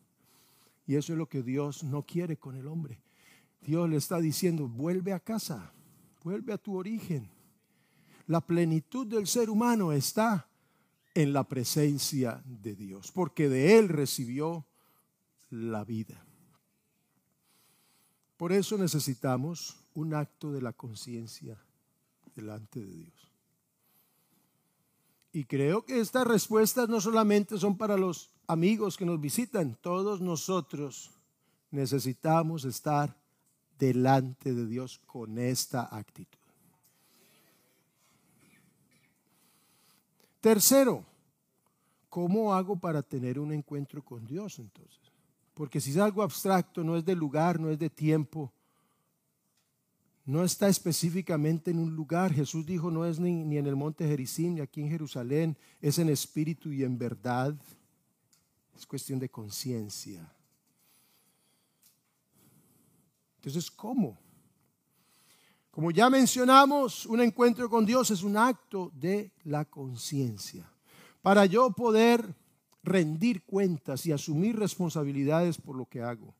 Y 0.86 0.96
eso 0.96 1.14
es 1.14 1.18
lo 1.18 1.30
que 1.30 1.44
Dios 1.44 1.84
no 1.84 2.04
quiere 2.04 2.38
con 2.38 2.56
el 2.56 2.68
hombre. 2.68 3.00
Dios 3.62 3.88
le 3.90 3.98
está 3.98 4.20
diciendo, 4.20 4.68
vuelve 4.68 5.14
a 5.14 5.20
casa. 5.20 5.72
Vuelve 6.24 6.54
a 6.54 6.58
tu 6.58 6.76
origen 6.76 7.30
la 8.30 8.42
plenitud 8.42 9.08
del 9.08 9.26
ser 9.26 9.50
humano 9.50 9.92
está 9.92 10.48
en 11.16 11.34
la 11.34 11.46
presencia 11.46 12.44
de 12.46 12.76
Dios, 12.76 13.12
porque 13.12 13.50
de 13.50 13.80
Él 13.80 13.90
recibió 13.90 14.68
la 15.50 15.84
vida. 15.84 16.26
Por 18.38 18.52
eso 18.52 18.78
necesitamos 18.78 19.78
un 19.94 20.14
acto 20.14 20.52
de 20.52 20.62
la 20.62 20.74
conciencia 20.74 21.58
delante 22.36 22.80
de 22.80 22.94
Dios. 22.94 23.32
Y 25.32 25.44
creo 25.46 25.84
que 25.84 26.00
estas 26.00 26.26
respuestas 26.26 26.90
no 26.90 27.02
solamente 27.02 27.58
son 27.58 27.78
para 27.78 27.98
los 27.98 28.32
amigos 28.48 28.98
que 28.98 29.06
nos 29.06 29.20
visitan, 29.20 29.78
todos 29.82 30.22
nosotros 30.22 31.12
necesitamos 31.70 32.66
estar 32.66 33.16
delante 33.78 34.54
de 34.54 34.66
Dios 34.66 35.00
con 35.06 35.38
esta 35.38 35.96
actitud. 35.96 36.40
Tercero, 40.42 41.04
¿cómo 42.10 42.54
hago 42.54 42.80
para 42.80 43.04
tener 43.04 43.40
un 43.40 43.52
encuentro 43.52 44.04
con 44.04 44.26
Dios 44.26 44.58
entonces? 44.60 45.09
Porque 45.60 45.82
si 45.82 45.92
es 45.92 45.98
algo 45.98 46.24
abstracto, 46.24 46.86
no 46.86 46.96
es 46.96 47.04
de 47.04 47.14
lugar, 47.14 47.60
no 47.60 47.70
es 47.70 47.78
de 47.78 47.90
tiempo, 47.90 48.50
no 50.24 50.46
está 50.46 50.70
específicamente 50.70 51.70
en 51.70 51.80
un 51.80 51.94
lugar. 51.94 52.32
Jesús 52.32 52.66
dijo, 52.66 52.90
no 52.90 53.06
es 53.06 53.20
ni, 53.20 53.58
en 53.58 53.68
el 53.68 53.76
monte 53.76 54.08
Jericín, 54.08 54.56
ni 54.56 54.62
aquí 54.62 54.80
en 54.80 54.88
Jerusalén, 54.88 55.58
es 55.82 56.00
en 56.00 56.08
espíritu 56.08 56.72
y 56.72 56.86
en 56.86 56.98
verdad. 56.98 57.54
Es 58.74 58.86
cuestión 58.86 59.20
de 59.20 59.28
conciencia. 59.28 60.34
Entonces, 63.40 63.70
¿cómo? 63.70 64.18
Como 65.72 65.92
ya 65.92 66.10
mencionamos, 66.10 67.06
un 67.06 67.20
encuentro 67.20 67.70
con 67.70 67.86
Dios 67.86 68.12
es 68.12 68.24
un 68.24 68.38
acto 68.38 68.94
de 68.96 69.34
la 69.44 69.66
conciencia. 69.66 70.72
Para 71.22 71.46
yo 71.46 71.70
poder 71.72 72.39
rendir 72.84 73.44
cuentas 73.44 74.06
y 74.06 74.12
asumir 74.12 74.58
responsabilidades 74.58 75.58
por 75.58 75.76
lo 75.76 75.86
que 75.86 76.02
hago. 76.02 76.34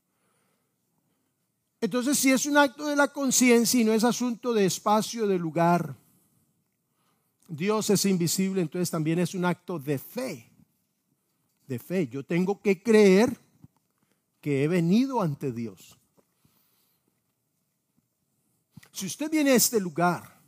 Entonces, 1.80 2.18
si 2.18 2.30
es 2.30 2.44
un 2.46 2.58
acto 2.58 2.86
de 2.86 2.96
la 2.96 3.08
conciencia 3.08 3.80
y 3.80 3.84
no 3.84 3.92
es 3.92 4.04
asunto 4.04 4.52
de 4.52 4.66
espacio, 4.66 5.26
de 5.26 5.38
lugar, 5.38 5.96
Dios 7.48 7.90
es 7.90 8.04
invisible, 8.04 8.60
entonces 8.60 8.90
también 8.90 9.18
es 9.18 9.34
un 9.34 9.44
acto 9.44 9.78
de 9.78 9.98
fe. 9.98 10.50
De 11.66 11.78
fe. 11.78 12.06
Yo 12.08 12.22
tengo 12.22 12.60
que 12.60 12.82
creer 12.82 13.38
que 14.40 14.64
he 14.64 14.68
venido 14.68 15.22
ante 15.22 15.52
Dios. 15.52 15.98
Si 18.92 19.06
usted 19.06 19.30
viene 19.30 19.50
a 19.50 19.54
este 19.54 19.80
lugar, 19.80 20.39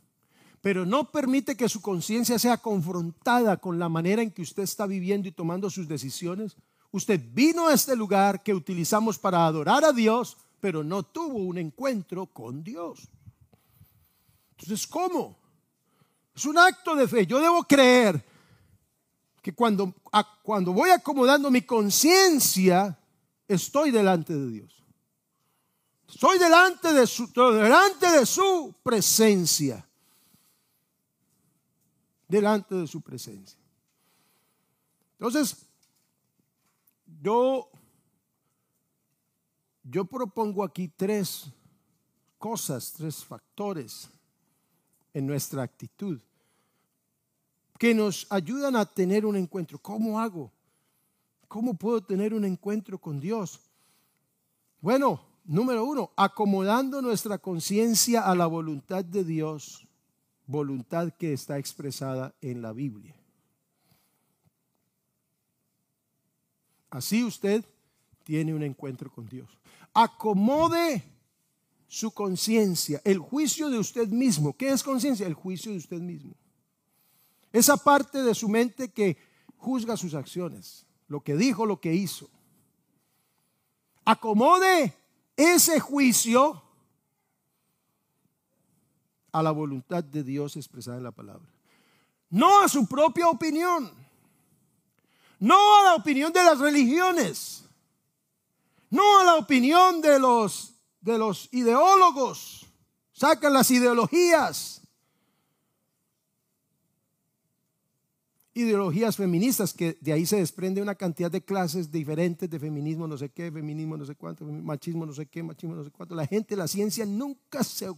pero 0.63 0.85
no 0.85 1.11
permite 1.11 1.57
que 1.57 1.67
su 1.67 1.81
conciencia 1.81 2.39
sea 2.39 2.55
confrontada 2.55 3.57
con 3.57 3.79
la 3.79 3.89
manera 3.89 4.21
en 4.21 4.31
que 4.31 4.41
usted 4.41 4.63
está 4.63 4.85
viviendo 4.87 5.27
y 5.27 5.33
tomando 5.33 5.69
sus 5.69 5.89
decisiones, 5.89 6.55
usted 6.91 7.19
vino 7.33 7.67
a 7.67 7.73
este 7.73 7.97
lugar 7.97 8.41
que 8.43 8.53
utilizamos 8.53 9.19
para 9.19 9.45
adorar 9.45 9.83
a 9.83 9.91
Dios, 9.91 10.37
pero 10.61 10.81
no 10.81 11.03
tuvo 11.03 11.39
un 11.39 11.57
encuentro 11.57 12.27
con 12.27 12.63
Dios. 12.63 13.09
Entonces, 14.51 14.87
¿cómo? 14.87 15.37
Es 16.33 16.45
un 16.45 16.57
acto 16.57 16.95
de 16.95 17.09
fe. 17.09 17.27
Yo 17.27 17.41
debo 17.41 17.65
creer 17.65 18.23
que 19.41 19.53
cuando, 19.53 19.93
cuando 20.43 20.71
voy 20.71 20.91
acomodando 20.91 21.51
mi 21.51 21.63
conciencia, 21.63 22.97
estoy 23.49 23.91
delante 23.91 24.33
de 24.33 24.49
Dios. 24.49 24.81
Estoy 26.07 26.39
delante 26.39 26.93
de 26.93 27.05
su, 27.05 27.27
delante 27.33 28.09
de 28.09 28.25
su 28.25 28.73
presencia. 28.81 29.85
Delante 32.33 32.73
de 32.73 32.87
su 32.87 32.99
presencia. 32.99 33.59
Entonces, 35.19 35.67
yo 37.21 37.69
yo 39.83 40.03
propongo 40.05 40.63
aquí 40.63 40.87
tres 40.87 41.45
cosas, 42.39 42.91
tres 42.93 43.23
factores 43.23 44.09
en 45.13 45.27
nuestra 45.27 45.61
actitud 45.61 46.19
que 47.77 47.93
nos 47.93 48.25
ayudan 48.31 48.77
a 48.77 48.85
tener 48.85 49.27
un 49.27 49.35
encuentro. 49.35 49.77
¿Cómo 49.77 50.19
hago? 50.19 50.51
¿Cómo 51.47 51.75
puedo 51.75 52.01
tener 52.01 52.33
un 52.33 52.45
encuentro 52.45 52.97
con 52.97 53.19
Dios? 53.19 53.59
Bueno, 54.81 55.21
número 55.43 55.85
uno, 55.85 56.09
acomodando 56.15 56.99
nuestra 56.99 57.37
conciencia 57.37 58.21
a 58.21 58.33
la 58.33 58.47
voluntad 58.47 59.05
de 59.05 59.23
Dios, 59.23 59.85
voluntad 60.47 61.13
que 61.13 61.33
está 61.33 61.57
expresada 61.57 62.33
en 62.41 62.61
la 62.61 62.73
Biblia. 62.73 63.15
Así 66.89 67.23
usted 67.23 67.65
tiene 68.23 68.53
un 68.53 68.63
encuentro 68.63 69.11
con 69.11 69.27
Dios. 69.27 69.49
Acomode 69.93 71.03
su 71.87 72.11
conciencia, 72.11 73.01
el 73.03 73.19
juicio 73.19 73.69
de 73.69 73.79
usted 73.79 74.07
mismo. 74.07 74.53
¿Qué 74.55 74.69
es 74.69 74.83
conciencia? 74.83 75.27
El 75.27 75.33
juicio 75.33 75.71
de 75.71 75.77
usted 75.77 75.99
mismo. 75.99 76.35
Esa 77.51 77.77
parte 77.77 78.23
de 78.23 78.33
su 78.33 78.49
mente 78.49 78.89
que 78.89 79.17
juzga 79.57 79.95
sus 79.95 80.13
acciones, 80.15 80.85
lo 81.07 81.21
que 81.21 81.35
dijo, 81.35 81.65
lo 81.65 81.79
que 81.79 81.93
hizo. 81.93 82.29
Acomode 84.05 84.93
ese 85.37 85.79
juicio 85.79 86.61
a 89.33 89.43
la 89.43 89.51
voluntad 89.51 90.03
de 90.03 90.23
Dios 90.23 90.55
expresada 90.55 90.97
en 90.97 91.03
la 91.03 91.11
palabra. 91.11 91.49
No 92.29 92.61
a 92.61 92.69
su 92.69 92.87
propia 92.87 93.27
opinión. 93.27 93.91
No 95.39 95.55
a 95.79 95.83
la 95.83 95.95
opinión 95.95 96.31
de 96.31 96.41
las 96.41 96.59
religiones 96.59 97.63
no 98.93 99.19
a 99.19 99.23
la 99.23 99.35
opinión 99.37 100.01
de 100.01 100.19
los, 100.19 100.75
de 101.01 101.17
los 101.17 101.49
ideólogos. 101.51 102.67
Sacan 103.11 103.51
las 103.51 103.71
ideologías. 103.71 104.81
Ideologías 108.53 109.17
feministas, 109.17 109.73
que 109.73 109.97
de 109.99 110.13
ahí 110.13 110.27
se 110.27 110.35
desprende 110.35 110.79
una 110.79 110.93
cantidad 110.93 111.31
de 111.31 111.43
clases 111.43 111.89
diferentes 111.91 112.47
de 112.47 112.59
feminismo, 112.59 113.07
no 113.07 113.17
sé 113.17 113.29
qué, 113.29 113.51
feminismo, 113.51 113.97
no 113.97 114.05
sé 114.05 114.13
cuánto, 114.13 114.45
machismo, 114.45 115.07
no 115.07 115.13
sé 115.13 115.25
qué, 115.25 115.41
machismo, 115.41 115.73
no 115.73 115.83
sé 115.83 115.89
cuánto. 115.89 116.13
La 116.13 116.27
gente, 116.27 116.55
la 116.55 116.67
ciencia 116.67 117.03
nunca 117.03 117.63
se, 117.63 117.89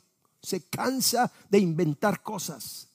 se 0.45 0.67
cansa 0.69 1.31
de 1.49 1.59
inventar 1.59 2.21
cosas. 2.21 2.87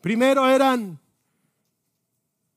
Primero 0.00 0.48
eran 0.48 0.98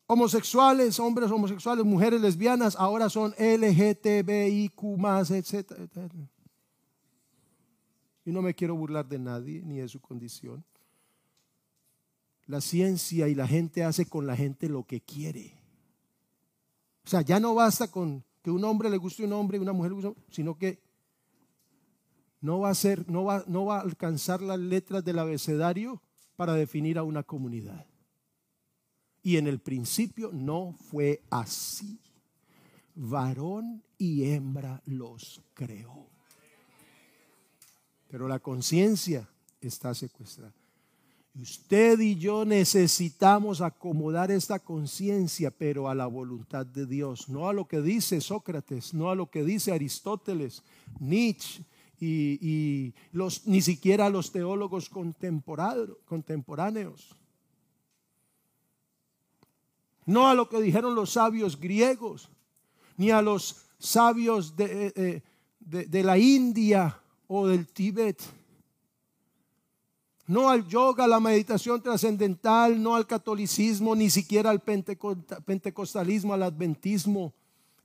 homosexuales, 0.05 0.99
hombres 0.99 1.31
homosexuales, 1.31 1.85
mujeres 1.85 2.21
lesbianas, 2.21 2.75
ahora 2.75 3.09
son 3.09 3.33
LGTBIQ 3.37 4.83
etc. 5.31 5.71
Y 8.25 8.31
no 8.31 8.41
me 8.41 8.53
quiero 8.53 8.75
burlar 8.75 9.07
de 9.07 9.19
nadie 9.19 9.61
ni 9.63 9.77
de 9.77 9.87
su 9.87 9.99
condición. 9.99 10.63
La 12.45 12.61
ciencia 12.61 13.27
y 13.27 13.35
la 13.35 13.47
gente 13.47 13.83
hace 13.83 14.05
con 14.05 14.27
la 14.27 14.35
gente 14.35 14.67
lo 14.67 14.83
que 14.83 15.01
quiere. 15.01 15.57
O 17.05 17.09
sea, 17.09 17.21
ya 17.21 17.39
no 17.39 17.55
basta 17.55 17.89
con 17.89 18.23
que 18.41 18.51
un 18.51 18.63
hombre 18.63 18.89
le 18.89 18.97
guste 18.97 19.23
un 19.23 19.33
hombre 19.33 19.57
y 19.57 19.61
una 19.61 19.73
mujer 19.73 19.91
le 19.91 20.01
guste, 20.01 20.21
sino 20.29 20.57
que 20.57 20.81
no 22.39 22.59
va 22.59 22.69
a 22.69 22.75
ser, 22.75 23.09
no 23.09 23.23
va, 23.23 23.43
no 23.47 23.65
va 23.65 23.77
a 23.77 23.81
alcanzar 23.81 24.41
las 24.41 24.59
letras 24.59 25.05
del 25.05 25.19
abecedario 25.19 26.01
para 26.35 26.53
definir 26.53 26.97
a 26.97 27.03
una 27.03 27.23
comunidad. 27.23 27.85
Y 29.21 29.37
en 29.37 29.45
el 29.45 29.59
principio 29.59 30.31
no 30.33 30.73
fue 30.73 31.21
así. 31.29 31.99
Varón 32.95 33.83
y 33.97 34.31
hembra 34.31 34.81
los 34.85 35.41
creó. 35.53 36.09
Pero 38.07 38.27
la 38.27 38.39
conciencia 38.39 39.29
está 39.61 39.93
secuestrada. 39.93 40.60
Usted 41.33 41.97
y 41.99 42.17
yo 42.17 42.43
necesitamos 42.43 43.61
acomodar 43.61 44.31
esta 44.31 44.59
conciencia, 44.59 45.49
pero 45.49 45.87
a 45.87 45.95
la 45.95 46.07
voluntad 46.07 46.65
de 46.65 46.85
Dios, 46.85 47.29
no 47.29 47.47
a 47.47 47.53
lo 47.53 47.67
que 47.67 47.81
dice 47.81 48.19
Sócrates, 48.19 48.93
no 48.93 49.09
a 49.09 49.15
lo 49.15 49.29
que 49.29 49.43
dice 49.43 49.71
Aristóteles, 49.71 50.61
Nietzsche 50.99 51.63
y, 52.01 52.93
los, 53.13 53.47
ni 53.47 53.61
siquiera 53.61 54.07
a 54.07 54.09
los 54.09 54.31
teólogos 54.31 54.89
contemporáneos 54.89 57.15
no 60.05 60.27
a 60.27 60.35
lo 60.35 60.49
que 60.49 60.61
dijeron 60.61 60.95
los 60.95 61.11
sabios 61.11 61.59
griegos, 61.59 62.29
ni 62.97 63.11
a 63.11 63.21
los 63.21 63.65
sabios 63.79 64.55
de, 64.55 64.93
eh, 64.95 65.21
de, 65.59 66.03
la 66.03 66.17
India 66.17 66.99
o 67.27 67.47
del 67.47 67.67
Tíbet. 67.67 68.21
No 70.31 70.49
al 70.49 70.67
yoga, 70.67 71.03
a 71.03 71.07
la 71.07 71.19
meditación 71.19 71.81
trascendental, 71.81 72.81
no 72.81 72.95
al 72.95 73.05
catolicismo, 73.05 73.95
ni 73.95 74.09
siquiera 74.09 74.49
al 74.49 74.61
pentecostalismo, 74.61 76.33
al 76.33 76.43
adventismo, 76.43 77.33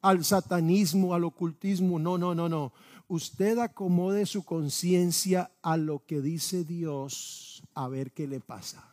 al 0.01 0.25
satanismo, 0.25 1.15
al 1.15 1.25
ocultismo. 1.25 1.99
No, 1.99 2.17
no, 2.17 2.35
no, 2.35 2.49
no. 2.49 2.73
Usted 3.09 3.59
acomode 3.59 4.27
su 4.27 4.45
conciencia 4.45 5.51
a 5.63 5.77
lo 5.77 6.05
que 6.07 6.21
dice 6.21 6.65
Dios, 6.65 7.63
a 7.75 7.89
ver 7.89 8.13
qué 8.13 8.27
le 8.27 8.41
pasa. 8.41 8.93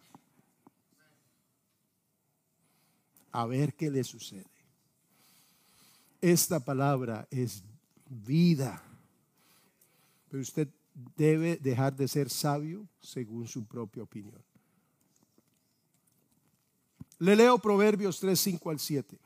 a 3.34 3.46
ver 3.48 3.74
qué 3.74 3.90
le 3.90 4.04
sucede. 4.04 4.46
Esta 6.22 6.60
palabra 6.60 7.28
es 7.30 7.64
vida. 8.08 8.82
Pero 10.30 10.42
usted 10.42 10.70
debe 10.94 11.58
dejar 11.58 11.96
de 11.96 12.08
ser 12.08 12.30
sabio 12.30 12.88
según 13.00 13.48
su 13.48 13.66
propia 13.66 14.04
opinión. 14.04 14.42
Le 17.20 17.36
leo 17.36 17.58
Proverbios 17.58 18.20
3, 18.20 18.40
5 18.40 18.70
al 18.70 18.80
7. 18.80 19.20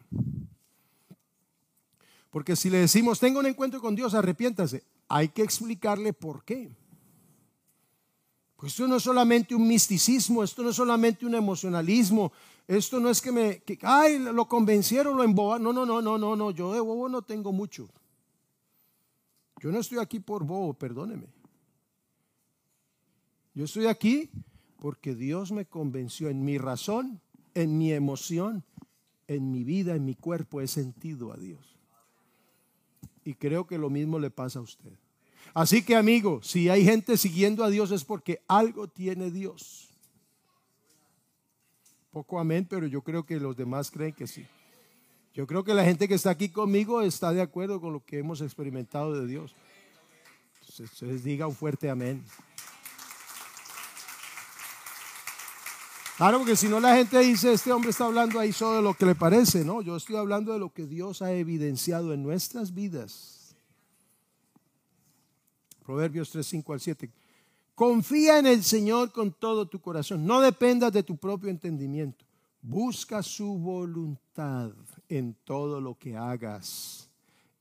Porque 2.30 2.56
si 2.56 2.69
le 2.69 2.80
decimos, 2.80 3.19
tenga 3.19 3.39
un 3.39 3.45
encuentro 3.45 3.82
con 3.82 3.95
Dios, 3.95 4.13
arrepiéntase, 4.13 4.84
hay 5.08 5.30
que 5.30 5.41
explicarle 5.41 6.13
por 6.13 6.43
qué. 6.43 6.69
Pues 8.58 8.73
esto 8.73 8.87
no 8.87 8.98
es 8.98 9.04
solamente 9.04 9.56
un 9.56 9.67
misticismo, 9.67 10.44
esto 10.44 10.63
no 10.63 10.69
es 10.69 10.75
solamente 10.75 11.25
un 11.25 11.35
emocionalismo, 11.35 12.31
esto 12.67 13.00
no 13.00 13.10
es 13.10 13.21
que 13.21 13.31
me, 13.31 13.63
ay, 13.83 14.19
lo 14.19 14.48
convencieron, 14.48 15.15
lo 15.15 15.23
embobaron. 15.23 15.63
No, 15.63 15.73
no, 15.73 15.85
no, 15.85 16.02
no, 16.02 16.17
no, 16.17 16.35
no, 16.35 16.52
yo 16.52 16.73
de 16.73 16.79
bobo 16.79 17.08
no 17.08 17.21
tengo 17.21 17.52
mucho. 17.52 17.87
Yo 19.60 19.71
no 19.71 19.79
estoy 19.79 20.00
aquí 20.00 20.19
por 20.19 20.44
bobo, 20.44 20.73
perdóneme. 20.73 21.27
Yo 23.58 23.65
estoy 23.65 23.87
aquí 23.87 24.29
porque 24.79 25.15
Dios 25.15 25.51
me 25.51 25.65
convenció 25.65 26.29
en 26.29 26.45
mi 26.45 26.60
razón, 26.60 27.19
en 27.55 27.75
mi 27.79 27.91
emoción, 27.91 28.63
en 29.27 29.51
mi 29.51 29.63
vida, 29.63 29.95
en 29.95 30.05
mi 30.05 30.13
cuerpo, 30.13 30.62
he 30.62 30.67
sentido 30.67 31.33
a 31.33 31.37
Dios. 31.37 31.75
Y 33.25 33.33
creo 33.33 33.65
que 33.65 33.79
lo 33.79 33.89
mismo 33.89 34.19
le 34.19 34.29
pasa 34.29 34.60
a 34.60 34.62
usted. 34.62 34.93
Así 35.55 35.83
que 35.83 35.95
amigo, 35.95 36.39
si 36.43 36.69
hay 36.69 36.85
gente 36.85 37.17
siguiendo 37.17 37.63
a 37.63 37.71
Dios 37.71 37.89
es 37.89 38.03
porque 38.03 38.43
algo 38.47 38.87
tiene 38.87 39.31
Dios. 39.31 39.89
Poco 42.12 42.39
amén, 42.39 42.67
pero 42.69 42.85
yo 42.85 43.01
creo 43.01 43.25
que 43.25 43.39
los 43.39 43.58
demás 43.58 43.89
creen 43.89 44.13
que 44.13 44.27
sí. 44.27 44.45
Yo 45.33 45.47
creo 45.47 45.63
que 45.63 45.73
la 45.73 45.83
gente 45.83 46.08
que 46.08 46.13
está 46.13 46.29
aquí 46.29 46.49
conmigo 46.49 47.01
está 47.01 47.33
de 47.33 47.41
acuerdo 47.41 47.81
con 47.81 47.91
lo 47.91 48.05
que 48.05 48.19
hemos 48.19 48.39
experimentado 48.41 49.19
de 49.19 49.25
Dios. 49.25 49.55
Entonces, 50.77 51.23
diga 51.23 51.47
un 51.47 51.55
fuerte 51.55 51.89
amén. 51.89 52.23
Claro, 56.17 56.39
porque 56.39 56.55
si 56.55 56.67
no 56.67 56.79
la 56.79 56.95
gente 56.95 57.19
dice, 57.19 57.53
este 57.53 57.71
hombre 57.71 57.91
está 57.91 58.05
hablando 58.05 58.39
ahí 58.39 58.51
solo 58.51 58.77
de 58.77 58.81
lo 58.81 58.95
que 58.95 59.05
le 59.05 59.13
parece, 59.13 59.63
¿no? 59.63 59.83
Yo 59.83 59.95
estoy 59.95 60.15
hablando 60.15 60.51
de 60.51 60.57
lo 60.57 60.73
que 60.73 60.87
Dios 60.87 61.21
ha 61.21 61.31
evidenciado 61.31 62.11
en 62.11 62.23
nuestras 62.23 62.73
vidas. 62.73 63.55
Proverbios 65.85 66.31
3, 66.31 66.43
5 66.43 66.73
al 66.73 66.79
7. 66.79 67.11
Confía 67.75 68.39
en 68.39 68.47
el 68.47 68.63
Señor 68.63 69.11
con 69.11 69.31
todo 69.31 69.67
tu 69.67 69.79
corazón. 69.79 70.25
No 70.25 70.41
dependas 70.41 70.91
de 70.91 71.03
tu 71.03 71.17
propio 71.17 71.51
entendimiento. 71.51 72.25
Busca 72.63 73.21
su 73.21 73.55
voluntad 73.59 74.71
en 75.07 75.35
todo 75.43 75.79
lo 75.79 75.99
que 75.99 76.17
hagas 76.17 77.11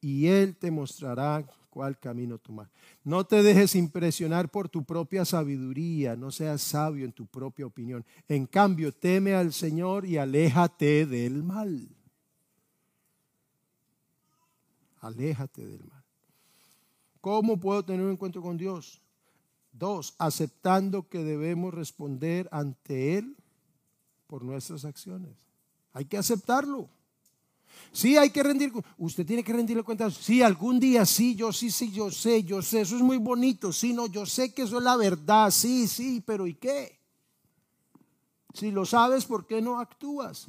y 0.00 0.28
Él 0.28 0.57
te 0.57 0.70
mostrará 0.70 1.46
cuál 1.77 1.99
camino 1.99 2.39
tomar. 2.39 2.70
No 3.05 3.27
te 3.27 3.43
dejes 3.43 3.74
impresionar 3.74 4.51
por 4.51 4.66
tu 4.66 4.83
propia 4.83 5.27
sabiduría, 5.27 6.16
no 6.16 6.31
seas 6.31 6.62
sabio 6.62 7.05
en 7.05 7.12
tu 7.12 7.27
propia 7.27 7.66
opinión. 7.66 8.03
En 8.29 8.47
cambio, 8.47 8.93
teme 8.93 9.35
al 9.35 9.53
Señor 9.53 10.07
y 10.07 10.16
aléjate 10.16 11.05
del 11.05 11.43
mal. 11.43 11.87
Aléjate 15.03 15.66
del 15.66 15.85
mal. 15.85 16.03
¿Cómo 17.20 17.61
puedo 17.61 17.85
tener 17.85 18.07
un 18.07 18.12
encuentro 18.12 18.41
con 18.41 18.57
Dios? 18.57 19.03
Dos, 19.70 20.14
aceptando 20.16 21.11
que 21.11 21.24
debemos 21.24 21.74
responder 21.74 22.49
ante 22.53 23.18
Él 23.18 23.37
por 24.27 24.43
nuestras 24.43 24.87
acciones. 24.87 25.37
Hay 25.93 26.07
que 26.07 26.16
aceptarlo. 26.16 26.89
Sí, 27.93 28.16
hay 28.16 28.31
que 28.31 28.43
rendir. 28.43 28.72
Usted 28.99 29.24
tiene 29.24 29.43
que 29.43 29.53
rendirle 29.53 29.83
cuenta. 29.83 30.11
Sí, 30.11 30.43
algún 30.43 30.79
día 30.79 31.07
sí, 31.07 31.35
yo 31.35 31.53
sí, 31.53 31.70
sí, 31.70 31.91
yo 31.91 32.11
sé, 32.11 32.43
yo 32.45 32.61
sé. 32.62 32.83
Eso 32.83 32.97
es 32.97 33.03
muy 33.03 33.18
bonito. 33.18 33.72
Sí, 33.72 33.93
no, 33.93 34.07
yo 34.07 34.27
sé 34.27 34.53
que 34.53 34.62
eso 34.62 34.79
es 34.79 34.85
la 34.85 34.97
verdad. 34.97 35.51
Sí, 35.51 35.89
sí, 35.89 36.22
pero 36.24 36.47
¿y 36.47 36.55
qué? 36.55 36.99
Si 38.57 38.70
lo 38.70 38.87
sabes, 38.87 39.27
¿por 39.27 39.47
qué 39.47 39.61
no 39.61 39.79
actúas? 39.79 40.49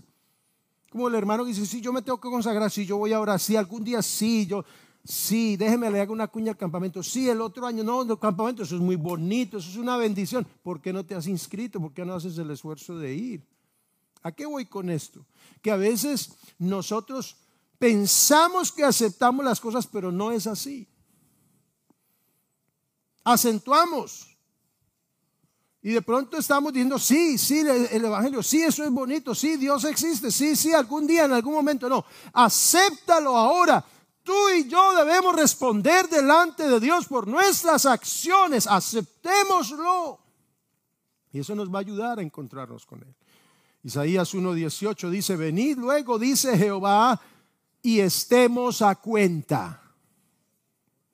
Como 0.90 1.10
el 1.10 1.16
hermano 1.16 1.44
que 1.44 1.50
dice, 1.50 1.66
sí, 1.66 1.82
yo 1.82 1.92
me 1.92 2.02
tengo 2.02 2.20
que 2.22 2.30
consagrar, 2.30 2.72
sí, 2.72 2.86
yo 2.86 2.98
voy 2.98 3.12
ahora, 3.12 3.38
sí, 3.38 3.58
algún 3.58 3.84
día 3.84 4.02
sí, 4.02 4.46
yo, 4.46 4.64
sí, 5.04 5.58
déjeme 5.58 5.92
le 5.92 6.00
hago 6.00 6.14
una 6.14 6.28
cuña 6.28 6.52
al 6.52 6.58
campamento, 6.58 7.04
sí, 7.04 7.30
el 7.30 7.42
otro 7.42 7.66
año, 7.66 7.84
no, 7.84 8.04
el 8.04 8.18
campamento, 8.18 8.64
eso 8.64 8.76
es 8.76 8.82
muy 8.82 8.96
bonito, 8.96 9.58
eso 9.58 9.70
es 9.70 9.76
una 9.76 9.98
bendición. 9.98 10.48
¿Por 10.64 10.82
qué 10.82 10.94
no 10.94 11.06
te 11.06 11.16
has 11.16 11.28
inscrito? 11.28 11.82
¿Por 11.82 11.94
qué 11.94 12.06
no 12.06 12.14
haces 12.14 12.38
el 12.38 12.50
esfuerzo 12.50 12.98
de 12.98 13.14
ir? 13.14 13.57
¿A 14.28 14.34
qué 14.34 14.46
voy 14.46 14.66
con 14.66 14.90
esto? 14.90 15.26
Que 15.62 15.72
a 15.72 15.78
veces 15.78 16.32
nosotros 16.60 17.38
pensamos 17.80 18.74
que 18.74 18.84
aceptamos 18.84 19.46
las 19.46 19.62
cosas, 19.62 19.88
pero 19.88 20.12
no 20.12 20.34
es 20.34 20.48
así. 20.48 20.86
Acentuamos. 23.24 24.38
Y 25.82 25.92
de 25.92 26.02
pronto 26.02 26.36
estamos 26.38 26.74
diciendo, 26.74 27.00
sí, 27.00 27.38
sí, 27.38 27.60
el, 27.60 28.04
Evangelio, 28.04 28.44
sí, 28.44 28.64
eso 28.64 28.84
es 28.84 28.92
bonito, 28.92 29.34
sí, 29.34 29.56
Dios 29.56 29.86
existe, 29.86 30.30
sí, 30.30 30.58
sí, 30.58 30.74
algún 30.74 31.08
día, 31.08 31.24
en 31.24 31.32
algún 31.32 31.54
momento, 31.54 31.88
no. 31.88 32.04
Acéptalo 32.34 33.38
ahora. 33.38 33.86
Tú 34.24 34.50
y 34.50 34.68
yo 34.68 34.94
debemos 34.94 35.38
responder 35.38 36.10
delante 36.10 36.68
de 36.68 36.82
Dios 36.82 37.06
por 37.06 37.30
nuestras 37.30 37.86
acciones. 37.86 38.68
Aceptémoslo. 38.68 40.20
Y 41.32 41.40
eso 41.40 41.56
nos 41.56 41.74
va 41.74 41.78
a 41.78 41.82
ayudar 41.82 42.20
a 42.20 42.24
encontrarnos 42.24 42.86
con 42.86 43.04
Él. 43.04 43.17
Isaías 43.88 44.36
1.18 44.36 45.10
dice, 45.10 45.38
venid 45.38 45.78
luego, 45.78 46.20
dice 46.20 46.58
Jehová, 46.58 47.22
y 47.82 48.02
estemos 48.02 48.82
a 48.82 48.96
cuenta. 48.96 49.82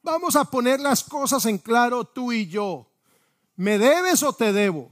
Vamos 0.01 0.35
a 0.35 0.43
poner 0.43 0.79
las 0.79 1.03
cosas 1.03 1.45
en 1.45 1.59
claro 1.59 2.03
tú 2.03 2.31
y 2.31 2.47
yo. 2.47 2.89
¿Me 3.57 3.77
debes 3.77 4.23
o 4.23 4.33
te 4.33 4.51
debo? 4.51 4.89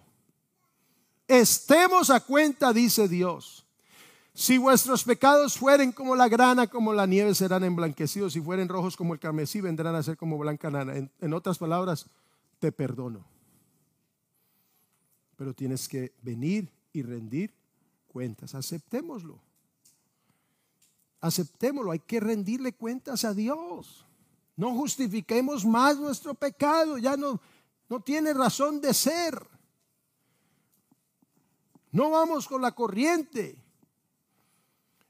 Estemos 1.27 2.11
a 2.11 2.19
cuenta, 2.19 2.71
dice 2.71 3.07
Dios. 3.07 3.65
Si 4.36 4.59
vuestros 4.59 5.03
pecados 5.03 5.57
fueren 5.57 5.91
como 5.91 6.15
la 6.15 6.29
grana, 6.29 6.67
como 6.67 6.93
la 6.93 7.07
nieve, 7.07 7.34
serán 7.34 7.63
emblanquecidos. 7.63 8.34
Si 8.34 8.41
fueren 8.41 8.69
rojos 8.69 8.95
como 8.95 9.15
el 9.15 9.19
carmesí, 9.19 9.59
vendrán 9.59 9.95
a 9.95 10.03
ser 10.03 10.17
como 10.17 10.38
blanca 10.38 10.69
nana. 10.69 10.97
En, 10.97 11.11
en 11.19 11.34
otras 11.34 11.57
palabras, 11.57 12.05
te 12.59 12.71
perdono. 12.71 13.25
Pero 15.36 15.55
tienes 15.55 15.89
que 15.89 16.13
venir 16.21 16.71
y 16.93 17.01
rendir 17.01 17.59
cuentas. 18.12 18.53
Aceptémoslo. 18.53 19.39
Aceptémoslo. 21.22 21.91
Hay 21.91 21.99
que 21.99 22.20
rendirle 22.20 22.74
cuentas 22.74 23.24
a 23.24 23.34
Dios. 23.34 24.05
No 24.57 24.76
justifiquemos 24.76 25.66
más 25.66 25.97
nuestro 25.97 26.34
pecado. 26.34 26.97
Ya 26.97 27.16
no, 27.16 27.39
no 27.88 28.01
tiene 28.01 28.34
razón 28.34 28.82
de 28.82 28.93
ser. 28.93 29.47
No 31.91 32.09
vamos 32.09 32.47
con 32.47 32.62
la 32.62 32.74
corriente. 32.74 33.64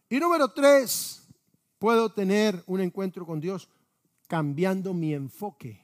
Y 0.10 0.20
número 0.20 0.54
tres, 0.54 1.24
puedo 1.80 2.14
tener 2.14 2.64
un 2.68 2.82
encuentro 2.82 3.26
con 3.26 3.40
Dios 3.40 3.70
cambiando 4.28 4.94
mi 4.94 5.14
enfoque. 5.14 5.81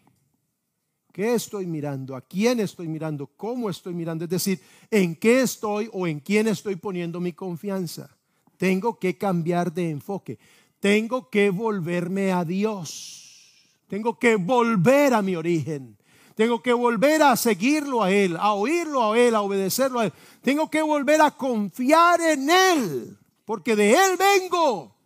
¿Qué 1.18 1.34
estoy 1.34 1.65
mirando? 1.65 2.15
¿A 2.15 2.22
quién 2.22 2.59
estoy 2.59 2.88
mirando? 2.88 3.26
¿Cómo 3.26 3.72
estoy 3.72 3.95
mirando? 3.95 4.26
Es 4.26 4.30
decir, 4.30 4.61
¿en 4.91 5.15
qué 5.15 5.41
estoy 5.41 5.89
o 5.91 6.05
en 6.05 6.20
quién 6.20 6.47
estoy 6.47 6.76
poniendo 6.76 7.20
mi 7.20 7.34
confianza? 7.34 8.15
Tengo 8.55 8.99
que 8.99 9.18
cambiar 9.18 9.74
de 9.74 9.89
enfoque. 9.89 10.38
Tengo 10.80 11.28
que 11.32 11.49
volverme 11.49 12.32
a 12.32 12.45
Dios. 12.45 13.51
Tengo 13.88 14.20
que 14.20 14.36
volver 14.36 15.15
a 15.15 15.24
mi 15.24 15.36
origen. 15.36 15.97
Tengo 16.36 16.61
que 16.61 16.74
volver 16.74 17.24
a 17.24 17.36
seguirlo 17.36 18.03
a 18.03 18.11
Él, 18.11 18.38
a 18.38 18.53
oírlo 18.53 19.11
a 19.11 19.18
Él, 19.18 19.34
a 19.34 19.41
obedecerlo 19.41 20.01
a 20.01 20.05
Él. 20.05 20.13
Tengo 20.43 20.70
que 20.70 20.84
volver 20.84 21.20
a 21.20 21.32
confiar 21.32 22.22
en 22.22 22.47
Él, 22.47 23.18
porque 23.43 23.76
de 23.76 23.93
Él 23.93 24.18
vengo. 24.20 24.96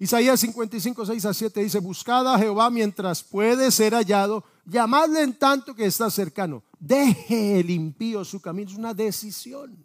Isaías 0.00 0.38
55, 0.38 1.06
6 1.06 1.24
a 1.24 1.34
7 1.34 1.60
dice, 1.60 1.80
buscad 1.80 2.32
a 2.32 2.38
Jehová 2.38 2.70
mientras 2.70 3.22
puede 3.24 3.72
ser 3.72 3.94
hallado, 3.94 4.44
llamadle 4.64 5.22
en 5.22 5.34
tanto 5.34 5.74
que 5.74 5.86
está 5.86 6.08
cercano. 6.08 6.62
Deje 6.78 7.58
el 7.58 7.70
impío 7.70 8.24
su 8.24 8.40
camino, 8.40 8.70
es 8.70 8.76
una 8.76 8.94
decisión. 8.94 9.76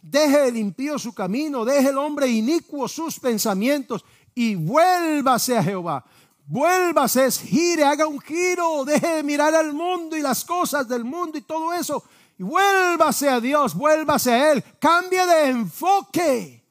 Deje 0.00 0.48
el 0.48 0.56
impío 0.56 0.96
su 0.96 1.12
camino, 1.12 1.64
deje 1.64 1.88
el 1.88 1.98
hombre 1.98 2.28
inicuo 2.28 2.86
sus 2.86 3.18
pensamientos 3.18 4.04
y 4.32 4.54
vuélvase 4.54 5.56
a 5.56 5.62
Jehová. 5.64 6.04
Vuélvase, 6.46 7.28
gire, 7.32 7.82
haga 7.82 8.06
un 8.06 8.20
giro, 8.20 8.84
deje 8.84 9.16
de 9.16 9.22
mirar 9.24 9.52
al 9.56 9.72
mundo 9.72 10.16
y 10.16 10.22
las 10.22 10.44
cosas 10.44 10.86
del 10.86 11.02
mundo 11.02 11.36
y 11.36 11.42
todo 11.42 11.72
eso. 11.72 12.04
Y 12.38 12.44
vuélvase 12.44 13.28
a 13.28 13.40
Dios, 13.40 13.74
vuélvase 13.74 14.30
a 14.30 14.52
Él, 14.52 14.64
cambie 14.78 15.26
de 15.26 15.48
enfoque. 15.48 16.65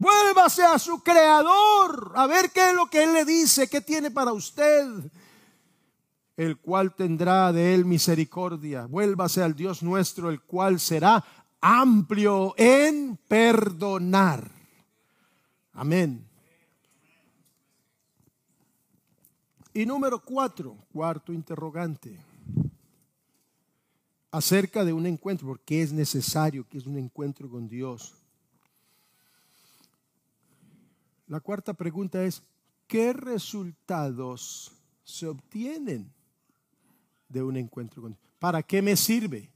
Vuélvase 0.00 0.64
a 0.64 0.78
su 0.78 1.02
creador 1.02 2.12
a 2.14 2.26
ver 2.26 2.50
qué 2.52 2.70
es 2.70 2.74
lo 2.74 2.86
que 2.86 3.02
Él 3.02 3.12
le 3.12 3.26
dice, 3.26 3.68
qué 3.68 3.82
tiene 3.82 4.10
para 4.10 4.32
usted, 4.32 4.86
el 6.38 6.56
cual 6.56 6.94
tendrá 6.94 7.52
de 7.52 7.74
Él 7.74 7.84
misericordia. 7.84 8.86
Vuélvase 8.86 9.42
al 9.42 9.54
Dios 9.54 9.82
nuestro, 9.82 10.30
el 10.30 10.40
cual 10.40 10.80
será 10.80 11.22
amplio 11.60 12.54
en 12.56 13.18
perdonar. 13.28 14.50
Amén. 15.74 16.26
Y 19.74 19.84
número 19.84 20.24
cuatro, 20.24 20.78
cuarto 20.94 21.30
interrogante, 21.30 22.18
acerca 24.30 24.82
de 24.82 24.94
un 24.94 25.04
encuentro, 25.04 25.46
porque 25.46 25.82
es 25.82 25.92
necesario 25.92 26.66
que 26.66 26.78
es 26.78 26.86
un 26.86 26.96
encuentro 26.96 27.50
con 27.50 27.68
Dios. 27.68 28.14
La 31.30 31.38
cuarta 31.38 31.74
pregunta 31.74 32.24
es, 32.24 32.42
¿qué 32.88 33.12
resultados 33.12 34.72
se 35.04 35.28
obtienen 35.28 36.12
de 37.28 37.40
un 37.40 37.56
encuentro 37.56 38.02
con 38.02 38.10
Dios? 38.10 38.22
¿Para 38.40 38.64
qué 38.64 38.82
me 38.82 38.96
sirve? 38.96 39.48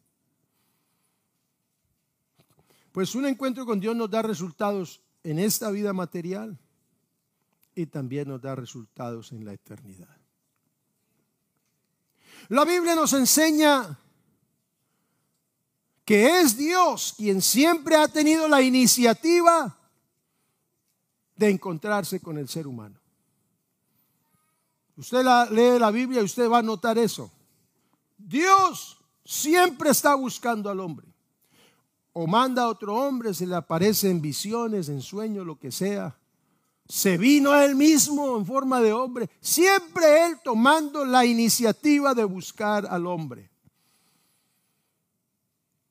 Pues 2.92 3.16
un 3.16 3.26
encuentro 3.26 3.66
con 3.66 3.80
Dios 3.80 3.96
nos 3.96 4.08
da 4.08 4.22
resultados 4.22 5.02
en 5.24 5.40
esta 5.40 5.72
vida 5.72 5.92
material 5.92 6.56
y 7.74 7.86
también 7.86 8.28
nos 8.28 8.40
da 8.40 8.54
resultados 8.54 9.32
en 9.32 9.44
la 9.44 9.54
eternidad. 9.54 10.16
La 12.50 12.64
Biblia 12.64 12.94
nos 12.94 13.14
enseña 13.14 13.98
que 16.04 16.40
es 16.40 16.56
Dios 16.56 17.14
quien 17.16 17.42
siempre 17.42 17.96
ha 17.96 18.06
tenido 18.06 18.46
la 18.46 18.62
iniciativa 18.62 19.80
de 21.36 21.50
encontrarse 21.50 22.20
con 22.20 22.38
el 22.38 22.48
ser 22.48 22.66
humano. 22.66 22.98
Usted 24.96 25.24
lee 25.50 25.78
la 25.78 25.90
Biblia 25.90 26.20
y 26.20 26.24
usted 26.24 26.48
va 26.48 26.58
a 26.58 26.62
notar 26.62 26.98
eso. 26.98 27.30
Dios 28.16 28.96
siempre 29.24 29.90
está 29.90 30.14
buscando 30.14 30.70
al 30.70 30.80
hombre. 30.80 31.06
o 32.16 32.28
manda 32.28 32.62
a 32.62 32.68
otro 32.68 32.94
hombre, 32.94 33.34
se 33.34 33.44
le 33.44 33.56
aparece 33.56 34.08
en 34.08 34.22
visiones, 34.22 34.88
en 34.88 35.02
sueños, 35.02 35.44
lo 35.44 35.58
que 35.58 35.72
sea. 35.72 36.16
Se 36.86 37.18
vino 37.18 37.50
a 37.50 37.64
él 37.64 37.74
mismo 37.74 38.36
en 38.38 38.46
forma 38.46 38.80
de 38.80 38.92
hombre, 38.92 39.28
siempre 39.40 40.24
él 40.24 40.38
tomando 40.44 41.04
la 41.04 41.24
iniciativa 41.24 42.14
de 42.14 42.22
buscar 42.22 42.86
al 42.88 43.08
hombre. 43.08 43.50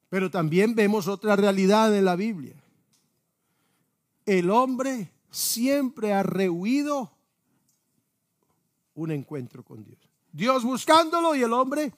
Pero 0.08 0.32
también 0.32 0.76
vemos 0.76 1.10
otra 1.10 1.36
realidad 1.36 1.94
en 1.94 2.06
la 2.06 2.16
Biblia. 2.16 2.56
El 4.26 4.50
hombre 4.50 5.13
siempre 5.34 6.14
ha 6.14 6.22
rehuido 6.24 7.12
un 8.94 9.12
encuentro 9.12 9.64
con 9.64 9.84
Dios. 9.84 10.00
Dios 10.32 10.64
buscándolo 10.64 11.36
y 11.36 11.42
el 11.42 11.52
hombre 11.52 11.92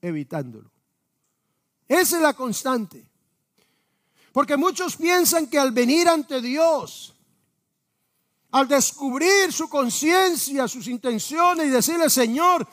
evitándolo. 0.00 0.70
Esa 1.88 2.16
es 2.16 2.22
la 2.22 2.34
constante. 2.34 3.10
Porque 4.32 4.56
muchos 4.56 4.96
piensan 4.96 5.48
que 5.48 5.58
al 5.58 5.72
venir 5.72 6.08
ante 6.08 6.40
Dios, 6.40 7.14
al 8.52 8.68
descubrir 8.68 9.52
su 9.52 9.68
conciencia, 9.68 10.68
sus 10.68 10.86
intenciones 10.86 11.66
y 11.66 11.70
decirle, 11.70 12.08
Señor, 12.08 12.66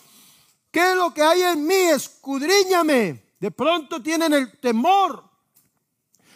¿qué 0.70 0.92
es 0.92 0.96
lo 0.96 1.12
que 1.14 1.24
hay 1.24 1.42
en 1.42 1.66
mí? 1.66 1.74
Escudriñame. 1.74 3.34
De 3.40 3.52
pronto 3.52 4.02
tienen 4.02 4.34
el 4.34 4.60
temor 4.60 5.25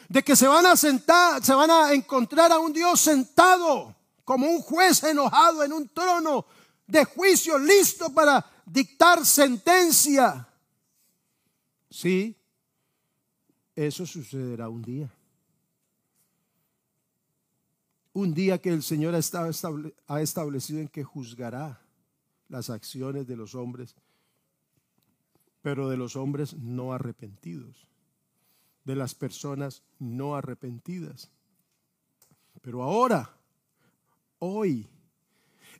de 0.10 0.24
que 0.24 0.36
se 0.36 0.48
van 0.48 0.66
a 0.66 0.76
sentar, 0.76 1.44
se 1.44 1.54
van 1.54 1.72
a 1.72 1.94
encontrar 1.94 2.52
a 2.52 2.60
un 2.60 2.74
Dios 2.74 3.00
sentado 3.00 3.96
como 4.26 4.48
un 4.48 4.62
juez 4.62 5.04
enojado 5.04 5.64
en 5.64 5.72
un 5.72 5.88
trono 5.88 6.46
de 6.86 7.06
juicio 7.06 7.58
listo 7.58 8.14
para 8.14 8.46
dictar 8.66 9.26
sentencia. 9.26 10.48
Sí, 11.90 12.36
eso 13.76 14.06
sucederá 14.06 14.68
un 14.68 14.82
día 14.82 15.10
un 18.14 18.34
día 18.34 18.60
que 18.60 18.70
el 18.70 18.84
Señor 18.84 19.16
ha 19.16 20.22
establecido 20.22 20.80
en 20.80 20.88
que 20.88 21.04
juzgará 21.04 21.82
las 22.48 22.70
acciones 22.70 23.28
de 23.28 23.36
los 23.36 23.56
hombres, 23.56 23.96
pero 25.62 25.90
de 25.90 25.98
los 25.98 26.16
hombres 26.16 26.56
no 26.56 26.94
arrepentidos, 26.94 27.88
de 28.84 28.96
las 28.96 29.16
personas 29.16 29.84
no 30.00 30.36
arrepentidas. 30.36 31.30
Pero 32.62 32.84
ahora, 32.84 33.30
hoy, 34.40 34.88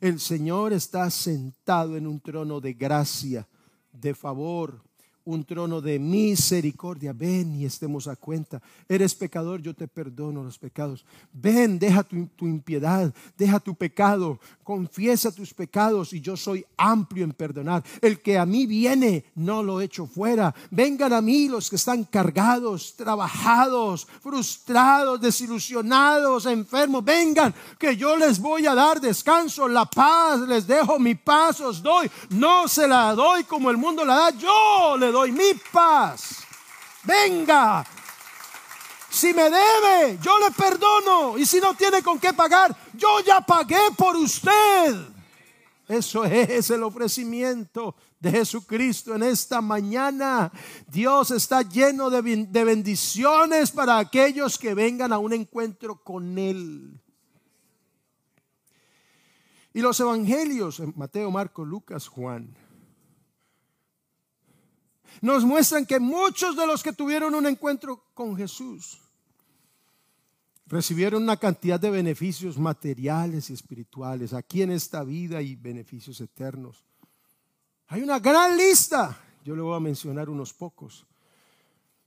el 0.00 0.18
Señor 0.18 0.72
está 0.72 1.10
sentado 1.10 1.96
en 1.96 2.06
un 2.06 2.20
trono 2.20 2.60
de 2.60 2.72
gracia, 2.72 3.46
de 3.92 4.14
favor, 4.14 4.82
un 5.24 5.44
trono 5.44 5.80
de 5.80 5.98
misericordia. 5.98 7.12
Ven 7.12 7.54
y 7.56 7.64
estemos 7.64 8.08
a 8.08 8.16
cuenta. 8.16 8.60
Eres 8.88 9.14
pecador, 9.14 9.60
yo 9.60 9.74
te 9.74 9.88
perdono 9.88 10.42
los 10.42 10.58
pecados. 10.58 11.04
Ven, 11.32 11.78
deja 11.78 12.02
tu, 12.02 12.46
impiedad, 12.46 13.12
deja 13.36 13.60
tu 13.60 13.74
pecado, 13.74 14.38
confiesa 14.64 15.32
tus 15.32 15.52
pecados 15.52 16.12
y 16.12 16.20
yo 16.20 16.36
soy 16.36 16.64
amplio 16.76 17.24
en 17.24 17.32
perdonar. 17.32 17.82
El 18.00 18.20
que 18.20 18.38
a 18.38 18.46
mí 18.46 18.66
viene, 18.66 19.24
no 19.34 19.62
lo 19.62 19.80
echo 19.80 20.06
fuera. 20.06 20.54
Vengan 20.70 21.12
a 21.12 21.20
mí 21.20 21.48
los 21.48 21.68
que 21.68 21.76
están 21.76 22.04
cargados, 22.04 22.94
trabajados, 22.96 24.06
frustrados, 24.20 25.20
desilusionados, 25.20 26.46
enfermos. 26.46 27.04
Vengan, 27.04 27.54
que 27.78 27.96
yo 27.96 28.16
les 28.16 28.38
voy 28.38 28.66
a 28.66 28.74
dar 28.74 29.00
descanso, 29.00 29.68
la 29.68 29.84
paz, 29.86 30.40
les 30.40 30.66
dejo 30.66 30.98
mi 30.98 31.14
paz, 31.14 31.60
os 31.60 31.82
doy. 31.82 32.10
No 32.30 32.68
se 32.68 32.86
la 32.88 33.14
doy 33.14 33.44
como 33.44 33.70
el 33.70 33.76
mundo 33.76 34.04
la 34.04 34.14
da, 34.14 34.30
yo 34.30 34.96
doy 35.10 35.32
mi 35.32 35.54
paz. 35.72 36.38
Venga. 37.04 37.86
Si 39.10 39.34
me 39.34 39.50
debe, 39.50 40.18
yo 40.22 40.38
le 40.38 40.50
perdono. 40.52 41.36
Y 41.36 41.44
si 41.44 41.60
no 41.60 41.74
tiene 41.74 42.02
con 42.02 42.18
qué 42.18 42.32
pagar, 42.32 42.76
yo 42.94 43.20
ya 43.20 43.40
pagué 43.40 43.80
por 43.96 44.16
usted. 44.16 44.94
Eso 45.88 46.24
es 46.24 46.70
el 46.70 46.84
ofrecimiento 46.84 47.96
de 48.20 48.30
Jesucristo 48.30 49.14
en 49.16 49.24
esta 49.24 49.60
mañana. 49.60 50.52
Dios 50.86 51.32
está 51.32 51.62
lleno 51.62 52.10
de, 52.10 52.22
bendiciones 52.64 53.72
para 53.72 53.98
aquellos 53.98 54.56
que 54.56 54.74
vengan 54.74 55.12
a 55.12 55.18
un 55.18 55.32
encuentro 55.32 55.96
con 55.96 56.38
Él. 56.38 57.00
Y 59.72 59.80
los 59.80 59.98
evangelios, 59.98 60.80
Mateo, 60.94 61.30
Marco, 61.30 61.64
Lucas, 61.64 62.06
Juan, 62.06 62.56
nos 65.20 65.44
muestran 65.44 65.86
que 65.86 66.00
muchos 66.00 66.56
de 66.56 66.66
los 66.66 66.82
que 66.82 66.92
tuvieron 66.92 67.34
un 67.34 67.46
encuentro 67.46 68.04
con 68.14 68.36
Jesús 68.36 68.98
recibieron 70.66 71.24
una 71.24 71.36
cantidad 71.36 71.80
de 71.80 71.90
beneficios 71.90 72.56
materiales 72.56 73.50
y 73.50 73.54
espirituales 73.54 74.32
aquí 74.32 74.62
en 74.62 74.70
esta 74.70 75.02
vida 75.02 75.42
y 75.42 75.56
beneficios 75.56 76.20
eternos. 76.20 76.84
Hay 77.88 78.02
una 78.02 78.20
gran 78.20 78.56
lista, 78.56 79.18
yo 79.44 79.56
le 79.56 79.62
voy 79.62 79.76
a 79.76 79.80
mencionar 79.80 80.30
unos 80.30 80.54
pocos. 80.54 81.04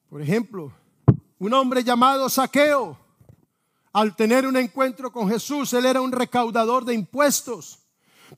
Por 0.09 0.21
ejemplo, 0.21 0.71
un 1.39 1.53
hombre 1.53 1.83
llamado 1.83 2.29
Saqueo, 2.29 2.97
al 3.91 4.15
tener 4.15 4.47
un 4.47 4.55
encuentro 4.55 5.11
con 5.11 5.29
Jesús, 5.29 5.73
él 5.73 5.85
era 5.85 5.99
un 5.99 6.13
recaudador 6.13 6.85
de 6.85 6.93
impuestos, 6.93 7.82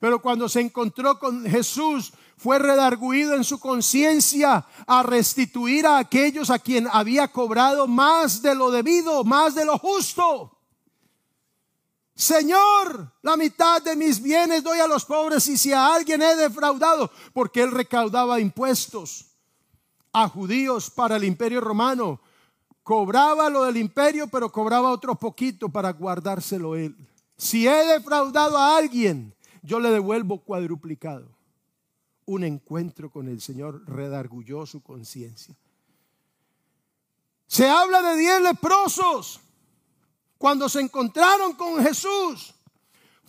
pero 0.00 0.20
cuando 0.20 0.48
se 0.48 0.60
encontró 0.60 1.18
con 1.18 1.44
Jesús, 1.44 2.12
fue 2.36 2.58
redarguido 2.58 3.34
en 3.34 3.44
su 3.44 3.58
conciencia 3.58 4.66
a 4.86 5.02
restituir 5.02 5.86
a 5.86 5.98
aquellos 5.98 6.50
a 6.50 6.58
quien 6.58 6.86
había 6.92 7.28
cobrado 7.28 7.86
más 7.86 8.42
de 8.42 8.54
lo 8.54 8.70
debido, 8.70 9.24
más 9.24 9.54
de 9.54 9.64
lo 9.64 9.78
justo. 9.78 10.52
Señor, 12.14 13.12
la 13.22 13.36
mitad 13.36 13.82
de 13.82 13.94
mis 13.94 14.22
bienes 14.22 14.62
doy 14.62 14.78
a 14.80 14.86
los 14.86 15.04
pobres 15.04 15.46
y 15.48 15.58
si 15.58 15.72
a 15.72 15.94
alguien 15.94 16.22
he 16.22 16.34
defraudado, 16.36 17.10
porque 17.34 17.62
él 17.62 17.70
recaudaba 17.70 18.40
impuestos 18.40 19.26
a 20.12 20.28
judíos 20.28 20.90
para 20.90 21.16
el 21.16 21.24
imperio 21.24 21.60
romano, 21.60 22.20
cobraba 22.82 23.50
lo 23.50 23.64
del 23.64 23.76
imperio, 23.76 24.28
pero 24.28 24.50
cobraba 24.50 24.92
otro 24.92 25.14
poquito 25.16 25.68
para 25.68 25.92
guardárselo 25.92 26.74
él. 26.74 26.96
Si 27.36 27.68
he 27.68 27.84
defraudado 27.84 28.56
a 28.56 28.78
alguien, 28.78 29.35
yo 29.66 29.80
le 29.80 29.90
devuelvo 29.90 30.38
cuadruplicado 30.38 31.36
un 32.26 32.44
encuentro 32.44 33.10
con 33.10 33.28
el 33.28 33.40
Señor 33.40 33.82
redargulló 33.86 34.66
su 34.66 34.82
conciencia. 34.82 35.56
Se 37.46 37.68
habla 37.68 38.02
de 38.02 38.16
diez 38.16 38.40
leprosos. 38.40 39.40
Cuando 40.36 40.68
se 40.68 40.80
encontraron 40.80 41.54
con 41.54 41.82
Jesús, 41.82 42.52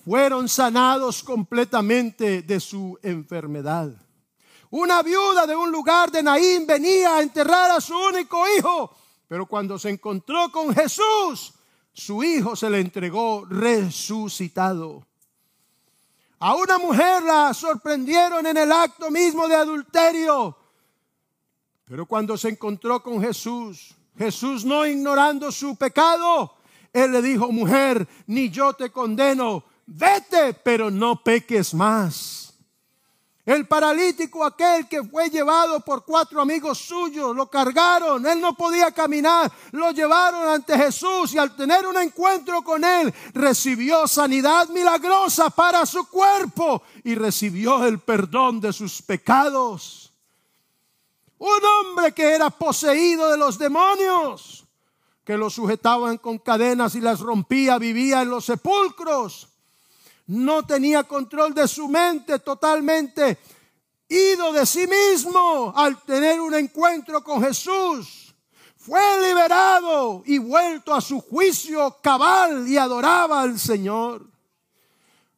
fueron 0.03 0.49
sanados 0.49 1.23
completamente 1.23 2.41
de 2.41 2.59
su 2.59 2.99
enfermedad. 3.01 3.95
Una 4.69 5.01
viuda 5.01 5.47
de 5.47 5.55
un 5.55 5.71
lugar 5.71 6.11
de 6.11 6.21
Naín 6.21 6.67
venía 6.67 7.15
a 7.15 7.21
enterrar 7.21 7.71
a 7.71 7.79
su 7.79 7.97
único 7.97 8.43
hijo, 8.57 8.93
pero 9.27 9.45
cuando 9.45 9.79
se 9.79 9.89
encontró 9.89 10.51
con 10.51 10.73
Jesús, 10.73 11.53
su 11.93 12.23
hijo 12.23 12.55
se 12.55 12.69
le 12.69 12.81
entregó 12.81 13.45
resucitado. 13.45 15.06
A 16.39 16.55
una 16.55 16.77
mujer 16.77 17.23
la 17.23 17.53
sorprendieron 17.53 18.45
en 18.45 18.57
el 18.57 18.71
acto 18.71 19.09
mismo 19.09 19.47
de 19.47 19.55
adulterio. 19.55 20.55
Pero 21.85 22.05
cuando 22.05 22.37
se 22.37 22.49
encontró 22.49 23.01
con 23.01 23.21
Jesús, 23.21 23.95
Jesús 24.17 24.65
no 24.65 24.85
ignorando 24.85 25.51
su 25.51 25.75
pecado, 25.75 26.53
él 26.93 27.11
le 27.11 27.21
dijo, 27.21 27.51
mujer, 27.51 28.07
ni 28.27 28.49
yo 28.49 28.73
te 28.73 28.91
condeno, 28.91 29.63
vete, 29.85 30.53
pero 30.53 30.91
no 30.91 31.23
peques 31.23 31.73
más. 31.73 32.46
El 33.47 33.65
paralítico 33.65 34.43
aquel 34.43 34.89
que 34.89 35.01
fue 35.05 35.29
llevado 35.29 35.79
por 35.79 36.03
cuatro 36.03 36.41
amigos 36.41 36.79
suyos, 36.79 37.33
lo 37.33 37.49
cargaron, 37.49 38.27
él 38.27 38.41
no 38.41 38.53
podía 38.57 38.91
caminar, 38.91 39.49
lo 39.71 39.91
llevaron 39.91 40.49
ante 40.49 40.77
Jesús 40.77 41.33
y 41.33 41.37
al 41.37 41.55
tener 41.55 41.87
un 41.87 41.97
encuentro 41.97 42.61
con 42.61 42.83
él 42.83 43.13
recibió 43.33 44.05
sanidad 44.05 44.67
milagrosa 44.67 45.49
para 45.49 45.85
su 45.85 46.09
cuerpo 46.09 46.83
y 47.05 47.15
recibió 47.15 47.85
el 47.85 47.99
perdón 47.99 48.59
de 48.59 48.73
sus 48.73 49.01
pecados. 49.01 50.11
Un 51.37 51.61
hombre 51.63 52.11
que 52.11 52.35
era 52.35 52.49
poseído 52.49 53.31
de 53.31 53.37
los 53.37 53.57
demonios, 53.57 54.65
que 55.23 55.37
lo 55.37 55.49
sujetaban 55.49 56.17
con 56.17 56.37
cadenas 56.39 56.95
y 56.95 56.99
las 56.99 57.21
rompía, 57.21 57.77
vivía 57.77 58.23
en 58.23 58.29
los 58.29 58.43
sepulcros 58.43 59.47
no 60.27 60.65
tenía 60.65 61.03
control 61.03 61.53
de 61.53 61.67
su 61.67 61.87
mente 61.87 62.39
totalmente 62.39 63.37
ido 64.09 64.53
de 64.53 64.65
sí 64.65 64.87
mismo 64.87 65.73
al 65.75 66.01
tener 66.03 66.39
un 66.39 66.53
encuentro 66.53 67.23
con 67.23 67.43
Jesús. 67.43 68.35
Fue 68.75 69.01
liberado 69.27 70.23
y 70.25 70.37
vuelto 70.37 70.93
a 70.93 71.01
su 71.01 71.19
juicio 71.19 71.97
cabal 72.01 72.67
y 72.67 72.77
adoraba 72.77 73.41
al 73.41 73.59
Señor. 73.59 74.25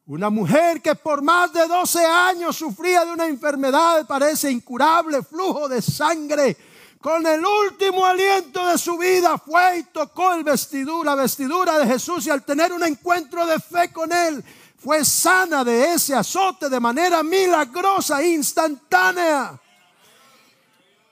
Una 0.06 0.30
mujer 0.30 0.80
que 0.82 0.94
por 0.94 1.22
más 1.22 1.52
de 1.52 1.66
12 1.66 2.04
años 2.04 2.56
sufría 2.56 3.04
de 3.04 3.12
una 3.12 3.26
enfermedad, 3.26 4.06
parece 4.06 4.50
incurable, 4.50 5.22
flujo 5.22 5.68
de 5.68 5.82
sangre, 5.82 6.56
con 7.00 7.26
el 7.26 7.42
último 7.44 8.04
aliento 8.04 8.66
de 8.66 8.76
su 8.76 8.98
vida 8.98 9.38
fue 9.38 9.78
y 9.78 9.82
tocó 9.84 10.34
el 10.34 10.44
vestidura, 10.44 11.14
vestidura 11.14 11.78
de 11.78 11.86
Jesús 11.86 12.26
y 12.26 12.30
al 12.30 12.44
tener 12.44 12.72
un 12.72 12.84
encuentro 12.84 13.46
de 13.46 13.58
fe 13.58 13.90
con 13.92 14.12
él, 14.12 14.44
fue 14.80 15.04
sana 15.04 15.62
de 15.62 15.92
ese 15.92 16.14
azote 16.14 16.70
de 16.70 16.80
manera 16.80 17.22
milagrosa, 17.22 18.24
instantánea. 18.24 19.60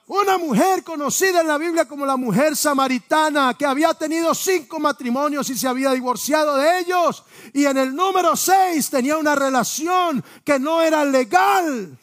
Una 0.07 0.39
mujer 0.39 0.83
conocida 0.83 1.41
en 1.41 1.47
la 1.47 1.59
Biblia 1.59 1.87
como 1.87 2.03
la 2.03 2.17
mujer 2.17 2.55
samaritana 2.55 3.53
que 3.53 3.67
había 3.67 3.93
tenido 3.93 4.33
cinco 4.33 4.79
matrimonios 4.79 5.51
y 5.51 5.55
se 5.55 5.67
había 5.67 5.91
divorciado 5.91 6.57
de 6.57 6.79
ellos. 6.79 7.23
Y 7.53 7.65
en 7.65 7.77
el 7.77 7.95
número 7.95 8.35
seis 8.35 8.89
tenía 8.89 9.17
una 9.17 9.35
relación 9.35 10.23
que 10.43 10.57
no 10.57 10.81
era 10.81 11.05
legal. 11.05 11.95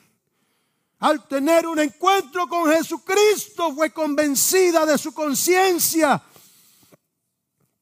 Al 1.00 1.26
tener 1.26 1.66
un 1.66 1.80
encuentro 1.80 2.46
con 2.46 2.70
Jesucristo 2.70 3.74
fue 3.74 3.90
convencida 3.90 4.86
de 4.86 4.96
su 4.98 5.12
conciencia, 5.12 6.22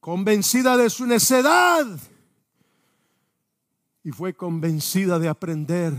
convencida 0.00 0.74
de 0.78 0.88
su 0.88 1.04
necedad 1.04 1.86
y 4.04 4.12
fue 4.12 4.34
convencida 4.34 5.18
de 5.18 5.28
aprender 5.28 5.94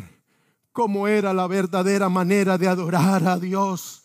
cómo 0.72 1.08
era 1.08 1.34
la 1.34 1.48
verdadera 1.48 2.08
manera 2.08 2.58
de 2.58 2.68
adorar 2.68 3.28
a 3.28 3.38
Dios 3.38 4.04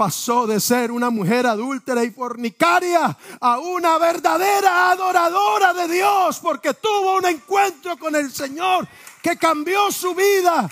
pasó 0.00 0.46
de 0.46 0.60
ser 0.60 0.90
una 0.90 1.10
mujer 1.10 1.46
adúltera 1.46 2.02
y 2.02 2.10
fornicaria 2.10 3.18
a 3.38 3.58
una 3.58 3.98
verdadera 3.98 4.90
adoradora 4.92 5.74
de 5.74 5.88
Dios 5.92 6.38
porque 6.38 6.72
tuvo 6.72 7.18
un 7.18 7.26
encuentro 7.26 7.98
con 7.98 8.16
el 8.16 8.32
Señor 8.32 8.88
que 9.22 9.36
cambió 9.36 9.92
su 9.92 10.14
vida, 10.14 10.70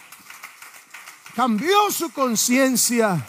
cambió 1.37 1.91
su 1.91 2.11
conciencia. 2.11 3.23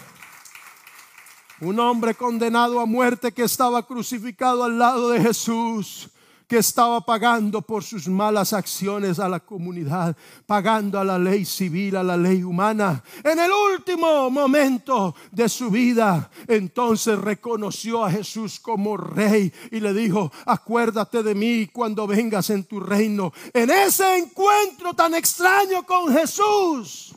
Un 1.59 1.77
hombre 1.81 2.15
condenado 2.15 2.79
a 2.79 2.85
muerte 2.85 3.33
que 3.33 3.43
estaba 3.43 3.85
crucificado 3.85 4.63
al 4.63 4.79
lado 4.79 5.09
de 5.09 5.19
Jesús 5.19 6.09
que 6.49 6.57
estaba 6.57 6.99
pagando 7.01 7.61
por 7.61 7.83
sus 7.83 8.07
malas 8.07 8.53
acciones 8.53 9.19
a 9.19 9.29
la 9.29 9.39
comunidad, 9.39 10.17
pagando 10.47 10.99
a 10.99 11.03
la 11.03 11.19
ley 11.19 11.45
civil, 11.45 11.95
a 11.95 12.01
la 12.01 12.17
ley 12.17 12.41
humana. 12.41 13.03
En 13.23 13.37
el 13.37 13.51
último 13.51 14.31
momento 14.31 15.13
de 15.31 15.47
su 15.47 15.69
vida, 15.69 16.31
entonces 16.47 17.19
reconoció 17.19 18.03
a 18.03 18.09
Jesús 18.09 18.59
como 18.59 18.97
rey 18.97 19.53
y 19.69 19.79
le 19.79 19.93
dijo, 19.93 20.31
acuérdate 20.47 21.21
de 21.21 21.35
mí 21.35 21.67
cuando 21.71 22.07
vengas 22.07 22.49
en 22.49 22.63
tu 22.63 22.79
reino. 22.79 23.31
En 23.53 23.69
ese 23.69 24.17
encuentro 24.17 24.95
tan 24.95 25.13
extraño 25.13 25.85
con 25.85 26.11
Jesús, 26.11 27.13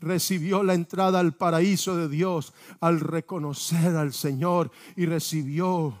recibió 0.00 0.62
la 0.62 0.72
entrada 0.72 1.20
al 1.20 1.34
paraíso 1.34 1.94
de 1.94 2.08
Dios 2.08 2.54
al 2.80 3.00
reconocer 3.00 3.96
al 3.96 4.14
Señor 4.14 4.70
y 4.96 5.04
recibió 5.04 5.94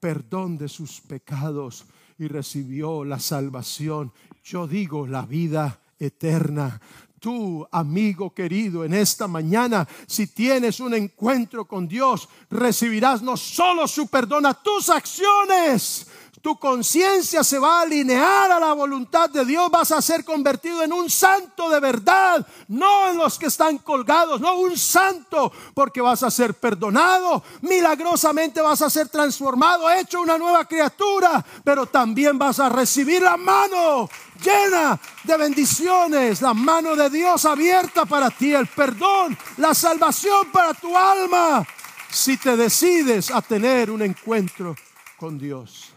perdón 0.00 0.58
de 0.58 0.68
sus 0.68 1.00
pecados 1.00 1.86
y 2.18 2.28
recibió 2.28 3.04
la 3.04 3.18
salvación. 3.18 4.12
Yo 4.44 4.66
digo 4.66 5.06
la 5.06 5.22
vida 5.26 5.80
eterna. 5.98 6.80
Tú, 7.18 7.66
amigo 7.72 8.32
querido, 8.32 8.84
en 8.84 8.94
esta 8.94 9.26
mañana, 9.26 9.88
si 10.06 10.26
tienes 10.26 10.80
un 10.80 10.94
encuentro 10.94 11.66
con 11.66 11.88
Dios, 11.88 12.28
recibirás 12.50 13.22
no 13.22 13.36
solo 13.36 13.88
su 13.88 14.06
perdón 14.06 14.46
a 14.46 14.54
tus 14.54 14.90
acciones, 14.90 16.06
tu 16.46 16.56
conciencia 16.56 17.42
se 17.42 17.58
va 17.58 17.80
a 17.80 17.82
alinear 17.82 18.52
a 18.52 18.60
la 18.60 18.72
voluntad 18.72 19.28
de 19.28 19.44
Dios, 19.44 19.68
vas 19.68 19.90
a 19.90 20.00
ser 20.00 20.24
convertido 20.24 20.80
en 20.84 20.92
un 20.92 21.10
santo 21.10 21.68
de 21.68 21.80
verdad, 21.80 22.46
no 22.68 23.08
en 23.08 23.18
los 23.18 23.36
que 23.36 23.46
están 23.46 23.78
colgados, 23.78 24.40
no 24.40 24.54
un 24.54 24.78
santo, 24.78 25.50
porque 25.74 26.00
vas 26.00 26.22
a 26.22 26.30
ser 26.30 26.54
perdonado, 26.54 27.42
milagrosamente 27.62 28.60
vas 28.60 28.80
a 28.80 28.88
ser 28.88 29.08
transformado, 29.08 29.90
hecho 29.90 30.20
una 30.20 30.38
nueva 30.38 30.64
criatura, 30.66 31.44
pero 31.64 31.86
también 31.86 32.38
vas 32.38 32.60
a 32.60 32.68
recibir 32.68 33.22
la 33.22 33.36
mano 33.36 34.08
llena 34.40 35.00
de 35.24 35.36
bendiciones, 35.36 36.42
la 36.42 36.54
mano 36.54 36.94
de 36.94 37.10
Dios 37.10 37.44
abierta 37.44 38.04
para 38.04 38.30
ti, 38.30 38.54
el 38.54 38.68
perdón, 38.68 39.36
la 39.56 39.74
salvación 39.74 40.52
para 40.52 40.74
tu 40.74 40.96
alma, 40.96 41.66
si 42.08 42.36
te 42.36 42.56
decides 42.56 43.32
a 43.32 43.42
tener 43.42 43.90
un 43.90 44.02
encuentro 44.02 44.76
con 45.16 45.36
Dios. 45.36 45.95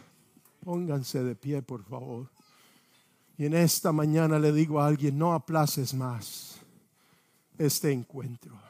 Pónganse 0.69 1.23
de 1.23 1.35
pie, 1.35 1.63
por 1.63 1.83
favor. 1.83 2.29
Y 3.39 3.45
en 3.47 3.55
esta 3.55 3.91
mañana 3.91 4.37
le 4.37 4.51
digo 4.51 4.79
a 4.79 4.85
alguien, 4.85 5.17
no 5.17 5.33
aplaces 5.33 5.95
más 5.95 6.59
este 7.57 7.91
encuentro. 7.91 8.68